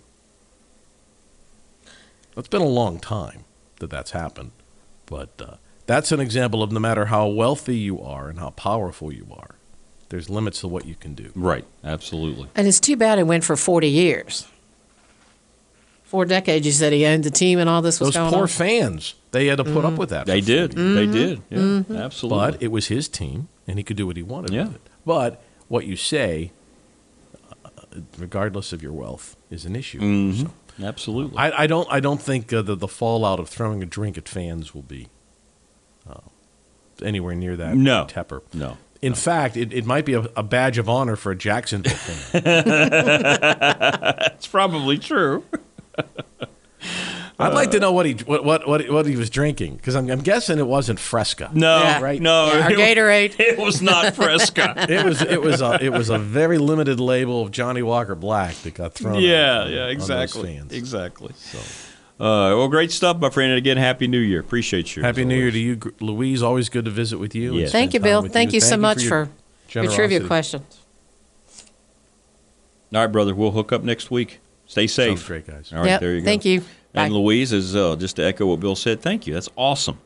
It's 2.37 2.47
been 2.47 2.63
a 2.63 2.67
long 2.67 3.01
time 3.01 3.45
that 3.81 3.91
that's 3.91 4.13
happened, 4.13 4.53
but 5.07 5.31
uh, 5.41 5.57
that's 5.87 6.13
an 6.13 6.21
example 6.21 6.63
of 6.63 6.73
no 6.73 6.81
matter 6.81 7.07
how 7.07 7.27
wealthy 7.29 7.77
you 7.77 8.01
are 8.01 8.29
and 8.29 8.39
how 8.39 8.51
powerful 8.51 9.13
you 9.13 9.27
are, 9.37 9.57
there's 10.09 10.29
limits 10.31 10.61
to 10.61 10.69
what 10.69 10.87
you 10.87 10.95
can 10.95 11.15
do. 11.15 11.31
Right. 11.35 11.65
Absolutely. 11.83 12.49
And 12.55 12.67
it's 12.67 12.81
too 12.81 12.97
bad 12.97 13.19
it 13.19 13.27
went 13.27 13.45
for 13.45 13.57
forty 13.57 13.89
years. 13.89 14.47
Four 16.05 16.25
decades. 16.27 16.65
You 16.65 16.73
said 16.73 16.93
he 16.93 17.05
owned 17.07 17.25
the 17.25 17.31
team 17.31 17.59
and 17.59 17.69
all 17.69 17.83
this 17.83 17.99
was 17.99 18.09
Those 18.11 18.17
going 18.17 18.33
poor 18.33 18.43
on. 18.43 18.49
fans, 18.49 19.15
they 19.33 19.47
had 19.47 19.57
to 19.59 19.65
put 19.65 19.85
up 19.85 19.95
with 19.95 20.11
that. 20.11 20.27
They 20.27 20.41
did. 20.41 20.75
40 20.75 20.81
years. 20.83 20.95
They 20.95 21.03
Mm-hmm. 21.07 21.13
did. 21.13 21.43
Yeah. 21.51 21.59
Mhm. 21.97 22.05
Absolutely. 22.05 22.39
But 22.53 22.63
it 22.63 22.69
was 22.71 22.87
his 22.87 23.09
team, 23.09 23.49
and 23.67 23.79
he 23.79 23.83
could 23.85 23.97
do 23.97 24.07
what 24.07 24.17
he 24.17 24.23
wanted 24.23 24.53
Yeah. 24.53 24.65
with 24.67 24.75
it. 24.77 24.81
But 25.05 25.43
what 25.69 25.87
you 25.87 25.97
say, 25.97 26.53
uh, 27.65 27.69
regardless 28.17 28.73
of 28.73 28.83
your 28.83 28.93
wealth, 28.93 29.37
is 29.51 29.65
an 29.65 29.75
issue. 29.75 30.01
Mhm. 30.01 30.39
So 30.41 30.51
Absolutely. 30.87 31.37
I, 31.39 31.63
I 31.65 31.67
don't. 31.67 31.89
I 31.91 31.99
don't 32.01 32.21
think 32.23 32.53
uh, 32.53 32.61
the 32.63 32.75
the 32.77 32.89
fallout 32.89 33.41
of 33.41 33.49
throwing 33.49 33.83
a 33.83 33.87
drink 33.87 34.17
at 34.19 34.29
fans 34.29 34.75
will 34.75 34.83
be 34.83 35.09
anywhere 37.03 37.35
near 37.35 37.57
that. 37.57 37.77
No. 37.77 38.07
Tepper. 38.09 38.43
No. 38.53 38.77
In 39.03 39.15
fact, 39.15 39.57
it, 39.57 39.73
it 39.73 39.85
might 39.85 40.07
be 40.07 40.15
a, 40.15 40.21
a 40.37 40.43
badge 40.43 40.79
of 40.79 40.89
honor 40.89 41.17
for 41.17 41.33
a 41.33 41.37
Jacksonville 41.37 41.93
fan. 41.95 42.43
That's 42.45 44.47
probably 44.47 44.99
true. 44.99 45.45
I'd 47.39 47.53
like 47.53 47.73
to 47.73 47.79
uh, 47.79 47.81
know 47.81 47.93
what 47.93 48.07
he 48.07 48.13
what 48.13 48.45
what 48.45 48.67
what, 48.69 48.89
what 48.89 49.07
he 49.07 49.17
was 49.17 49.29
drinking 49.29 49.77
because 49.77 49.97
I'm, 49.97 50.09
I'm 50.09 50.21
guessing 50.21 50.59
it 50.59 50.67
wasn't 50.67 51.01
Fresca. 51.01 51.51
No, 51.53 51.79
Yeah. 51.83 52.01
right? 52.01 52.23
no, 52.23 52.53
Yeah, 52.53 52.61
our 52.63 52.71
it, 52.73 52.79
Gatorade. 52.79 53.41
it 53.41 53.59
was 53.59 53.83
not 53.83 54.15
Fresca. 54.15 54.75
It 54.89 55.05
was 55.05 55.21
it 55.21 55.43
was 55.43 55.61
a, 55.61 55.85
it 55.85 55.93
was 55.93 56.11
a 56.11 56.19
very 56.19 56.59
limited 56.59 57.01
label 57.01 57.43
of 57.43 57.51
Johnnie 57.51 57.83
Walker 57.83 58.15
Black 58.15 58.55
that 58.63 58.75
got 58.75 58.95
thrown. 58.95 59.21
yeah, 59.21 59.63
on- 59.63 59.73
yeah, 59.73 59.81
on 59.81 59.87
those 59.87 59.93
exactly, 59.95 60.57
fans. 60.57 60.73
exactly. 60.73 61.33
So, 61.37 61.59
uh, 62.21 62.55
well, 62.57 62.69
great 62.69 62.91
stuff, 62.93 63.19
my 63.19 63.31
friend. 63.31 63.51
And 63.51 63.59
again, 63.59 63.77
happy 63.77 64.07
New 64.07 64.19
Year. 64.19 64.41
Appreciate 64.41 64.95
you. 64.97 65.03
Happy 65.03 65.23
as 65.23 65.27
New 65.27 65.37
Year 65.37 65.51
to 65.51 65.59
you, 65.59 65.81
Louise. 66.01 66.43
Always 66.43 66.69
good 66.69 66.85
to 66.85 66.91
visit 66.91 67.19
with 67.19 67.35
you. 67.35 67.55
Yes. 67.55 67.73
Thank 67.73 67.95
you, 67.95 68.01
spend 68.01 68.05
time 68.05 68.11
Bill. 68.11 68.23
with 68.23 68.33
Thank 68.33 68.53
you 68.53 68.61
so 68.61 68.77
much 68.77 69.03
your 69.03 69.27
for 69.69 69.83
your 69.83 69.93
trivia 69.93 70.21
questions. 70.25 70.79
All 72.95 73.01
right, 73.01 73.07
brother. 73.09 73.35
We'll 73.35 73.51
hook 73.51 73.73
up 73.73 73.83
next 73.83 74.11
week. 74.11 74.41
Stay 74.67 74.87
safe. 74.87 75.19
Sounds 75.19 75.27
great, 75.29 75.47
guys. 75.47 75.73
All 75.73 75.81
right, 75.81 75.87
Yep, 75.89 76.01
there 76.01 76.15
you 76.15 76.21
go. 76.21 76.25
thank 76.25 76.45
you. 76.45 76.63
And 76.95 77.11
Bye. 77.13 77.17
Louise 77.19 77.53
is 77.53 77.75
uh, 77.75 77.97
just 77.97 78.17
to 78.17 78.25
echo 78.25 78.47
what 78.47 78.61
Bill 78.61 78.77
said. 78.77 79.03
Thank 79.03 79.27
you. 79.27 79.35
That's 79.35 79.49
awesome. 79.57 79.99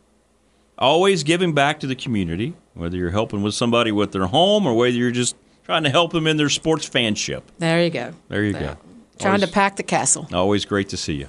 Always 0.79 1.23
giving 1.23 1.53
back 1.55 1.81
to 1.81 1.87
the 1.87 1.95
community, 1.95 2.55
whether 2.75 2.97
you're 2.97 3.11
helping 3.11 3.43
with 3.43 3.55
somebody 3.55 3.93
with 3.93 4.13
their 4.13 4.27
home 4.27 4.67
or 4.67 4.75
whether 4.75 4.97
you're 4.97 5.11
just 5.11 5.37
trying 5.65 5.83
to 5.83 5.91
help 5.91 6.13
them 6.13 6.27
in 6.27 6.39
their 6.39 6.49
sports 6.49 6.89
fanship. 6.89 7.43
There 7.59 7.83
you 7.83 7.91
go. 7.91 8.13
There 8.29 8.43
you 8.45 8.53
go. 8.55 8.77
Trying 9.19 9.35
Always, 9.35 9.47
to 9.49 9.53
pack 9.53 9.77
the 9.77 9.83
Cassell. 9.83 10.29
always 10.33 10.65
great 10.65 10.89
to 10.91 10.97
see 10.97 11.15
you. 11.15 11.29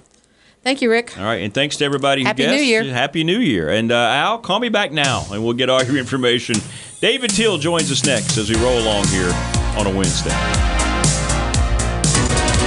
Thank 0.61 0.81
you, 0.81 0.91
Rick. 0.91 1.17
All 1.17 1.23
right, 1.23 1.41
and 1.41 1.53
thanks 1.53 1.77
to 1.77 1.85
everybody 1.85 2.21
who 2.21 2.27
Happy 2.27 2.45
New. 2.45 2.53
Year. 2.53 2.83
Happy 2.83 3.23
New 3.23 3.39
Year. 3.39 3.69
And 3.69 3.91
uh, 3.91 3.95
Al, 3.95 4.39
call 4.39 4.59
me 4.59 4.69
back 4.69 4.91
now, 4.91 5.25
and 5.31 5.43
we'll 5.43 5.53
get 5.53 5.69
all 5.69 5.81
your 5.83 5.97
information. 5.97 6.55
David 6.99 7.29
Teal 7.29 7.57
joins 7.57 7.91
us 7.91 8.05
next 8.05 8.37
as 8.37 8.49
we 8.49 8.55
roll 8.57 8.77
along 8.77 9.07
here 9.07 9.31
on 9.77 9.87
a 9.87 9.95
Wednesday. 9.95 10.29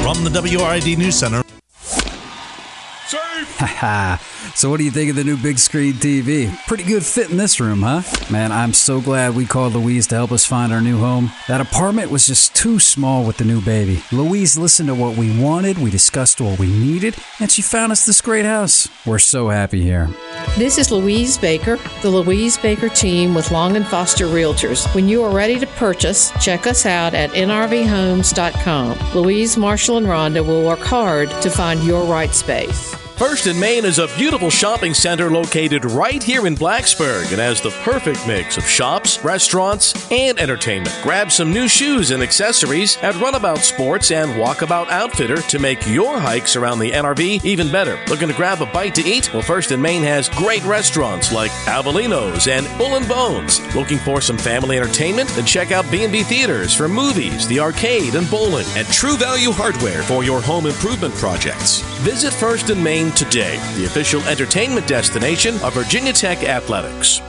From 0.02 0.24
the 0.24 0.30
WRAD 0.30 0.96
News 0.96 1.16
Center. 1.16 1.42
So 4.54 4.68
what 4.68 4.78
do 4.78 4.84
you 4.84 4.90
think 4.90 5.08
of 5.08 5.16
the 5.16 5.24
new 5.24 5.36
big 5.36 5.58
screen 5.58 5.94
TV? 5.94 6.54
Pretty 6.66 6.84
good 6.84 7.04
fit 7.04 7.30
in 7.30 7.36
this 7.36 7.58
room, 7.58 7.82
huh? 7.82 8.02
Man, 8.30 8.52
I'm 8.52 8.74
so 8.74 9.00
glad 9.00 9.34
we 9.34 9.46
called 9.46 9.72
Louise 9.72 10.06
to 10.08 10.14
help 10.14 10.30
us 10.30 10.44
find 10.44 10.72
our 10.72 10.80
new 10.80 10.98
home. 10.98 11.32
That 11.48 11.60
apartment 11.60 12.10
was 12.10 12.26
just 12.26 12.54
too 12.54 12.78
small 12.78 13.24
with 13.24 13.38
the 13.38 13.44
new 13.44 13.62
baby. 13.62 14.02
Louise 14.12 14.58
listened 14.58 14.88
to 14.88 14.94
what 14.94 15.16
we 15.16 15.36
wanted, 15.40 15.78
we 15.78 15.90
discussed 15.90 16.40
what 16.40 16.58
we 16.58 16.66
needed, 16.66 17.16
and 17.40 17.50
she 17.50 17.62
found 17.62 17.92
us 17.92 18.04
this 18.04 18.20
great 18.20 18.44
house. 18.44 18.88
We're 19.06 19.18
so 19.18 19.48
happy 19.48 19.80
here. 19.82 20.10
This 20.56 20.76
is 20.76 20.90
Louise 20.90 21.38
Baker, 21.38 21.78
the 22.02 22.10
Louise 22.10 22.58
Baker 22.58 22.90
team 22.90 23.34
with 23.34 23.50
Long 23.50 23.76
and 23.76 23.86
Foster 23.86 24.26
Realtors. 24.26 24.92
When 24.94 25.08
you 25.08 25.22
are 25.24 25.34
ready 25.34 25.58
to 25.58 25.66
purchase, 25.66 26.30
check 26.42 26.66
us 26.66 26.84
out 26.84 27.14
at 27.14 27.30
nrvhomes.com. 27.30 28.98
Louise, 29.14 29.56
Marshall, 29.56 29.96
and 29.96 30.06
Rhonda 30.06 30.46
will 30.46 30.64
work 30.64 30.80
hard 30.80 31.30
to 31.42 31.50
find 31.50 31.82
your 31.84 32.04
right 32.04 32.34
space. 32.34 33.01
First 33.22 33.46
& 33.54 33.56
Main 33.56 33.84
is 33.84 34.00
a 34.00 34.08
beautiful 34.16 34.50
shopping 34.50 34.94
center 34.94 35.30
located 35.30 35.84
right 35.84 36.20
here 36.20 36.48
in 36.48 36.56
Blacksburg 36.56 37.30
and 37.30 37.40
has 37.40 37.60
the 37.60 37.70
perfect 37.84 38.26
mix 38.26 38.56
of 38.56 38.64
shops, 38.64 39.22
restaurants, 39.22 40.10
and 40.10 40.40
entertainment. 40.40 40.98
Grab 41.04 41.30
some 41.30 41.52
new 41.52 41.68
shoes 41.68 42.10
and 42.10 42.20
accessories 42.20 42.96
at 42.96 43.14
Runabout 43.20 43.58
Sports 43.58 44.10
and 44.10 44.32
Walkabout 44.32 44.88
Outfitter 44.88 45.36
to 45.36 45.60
make 45.60 45.86
your 45.86 46.18
hikes 46.18 46.56
around 46.56 46.80
the 46.80 46.90
NRV 46.90 47.44
even 47.44 47.70
better. 47.70 47.96
Looking 48.08 48.26
to 48.26 48.34
grab 48.34 48.60
a 48.60 48.66
bite 48.66 48.96
to 48.96 49.04
eat? 49.04 49.32
Well, 49.32 49.40
First 49.40 49.70
& 49.70 49.78
Main 49.78 50.02
has 50.02 50.28
great 50.30 50.64
restaurants 50.64 51.30
like 51.30 51.52
Avelino's 51.66 52.48
and 52.48 52.66
Bull 52.76 52.96
and 52.96 53.06
Bones. 53.06 53.60
Looking 53.76 53.98
for 53.98 54.20
some 54.20 54.36
family 54.36 54.78
entertainment? 54.78 55.28
Then 55.30 55.46
check 55.46 55.70
out 55.70 55.88
B&B 55.92 56.24
Theaters 56.24 56.74
for 56.74 56.88
movies, 56.88 57.46
the 57.46 57.60
arcade, 57.60 58.16
and 58.16 58.28
bowling. 58.28 58.66
And 58.74 58.88
True 58.88 59.16
Value 59.16 59.52
Hardware 59.52 60.02
for 60.02 60.24
your 60.24 60.42
home 60.42 60.66
improvement 60.66 61.14
projects. 61.14 61.82
Visit 62.00 62.32
First 62.32 62.74
& 62.74 62.76
Main 62.76 63.11
today, 63.16 63.56
the 63.76 63.84
official 63.84 64.20
entertainment 64.22 64.86
destination 64.86 65.54
of 65.62 65.74
Virginia 65.74 66.12
Tech 66.12 66.44
Athletics. 66.44 67.20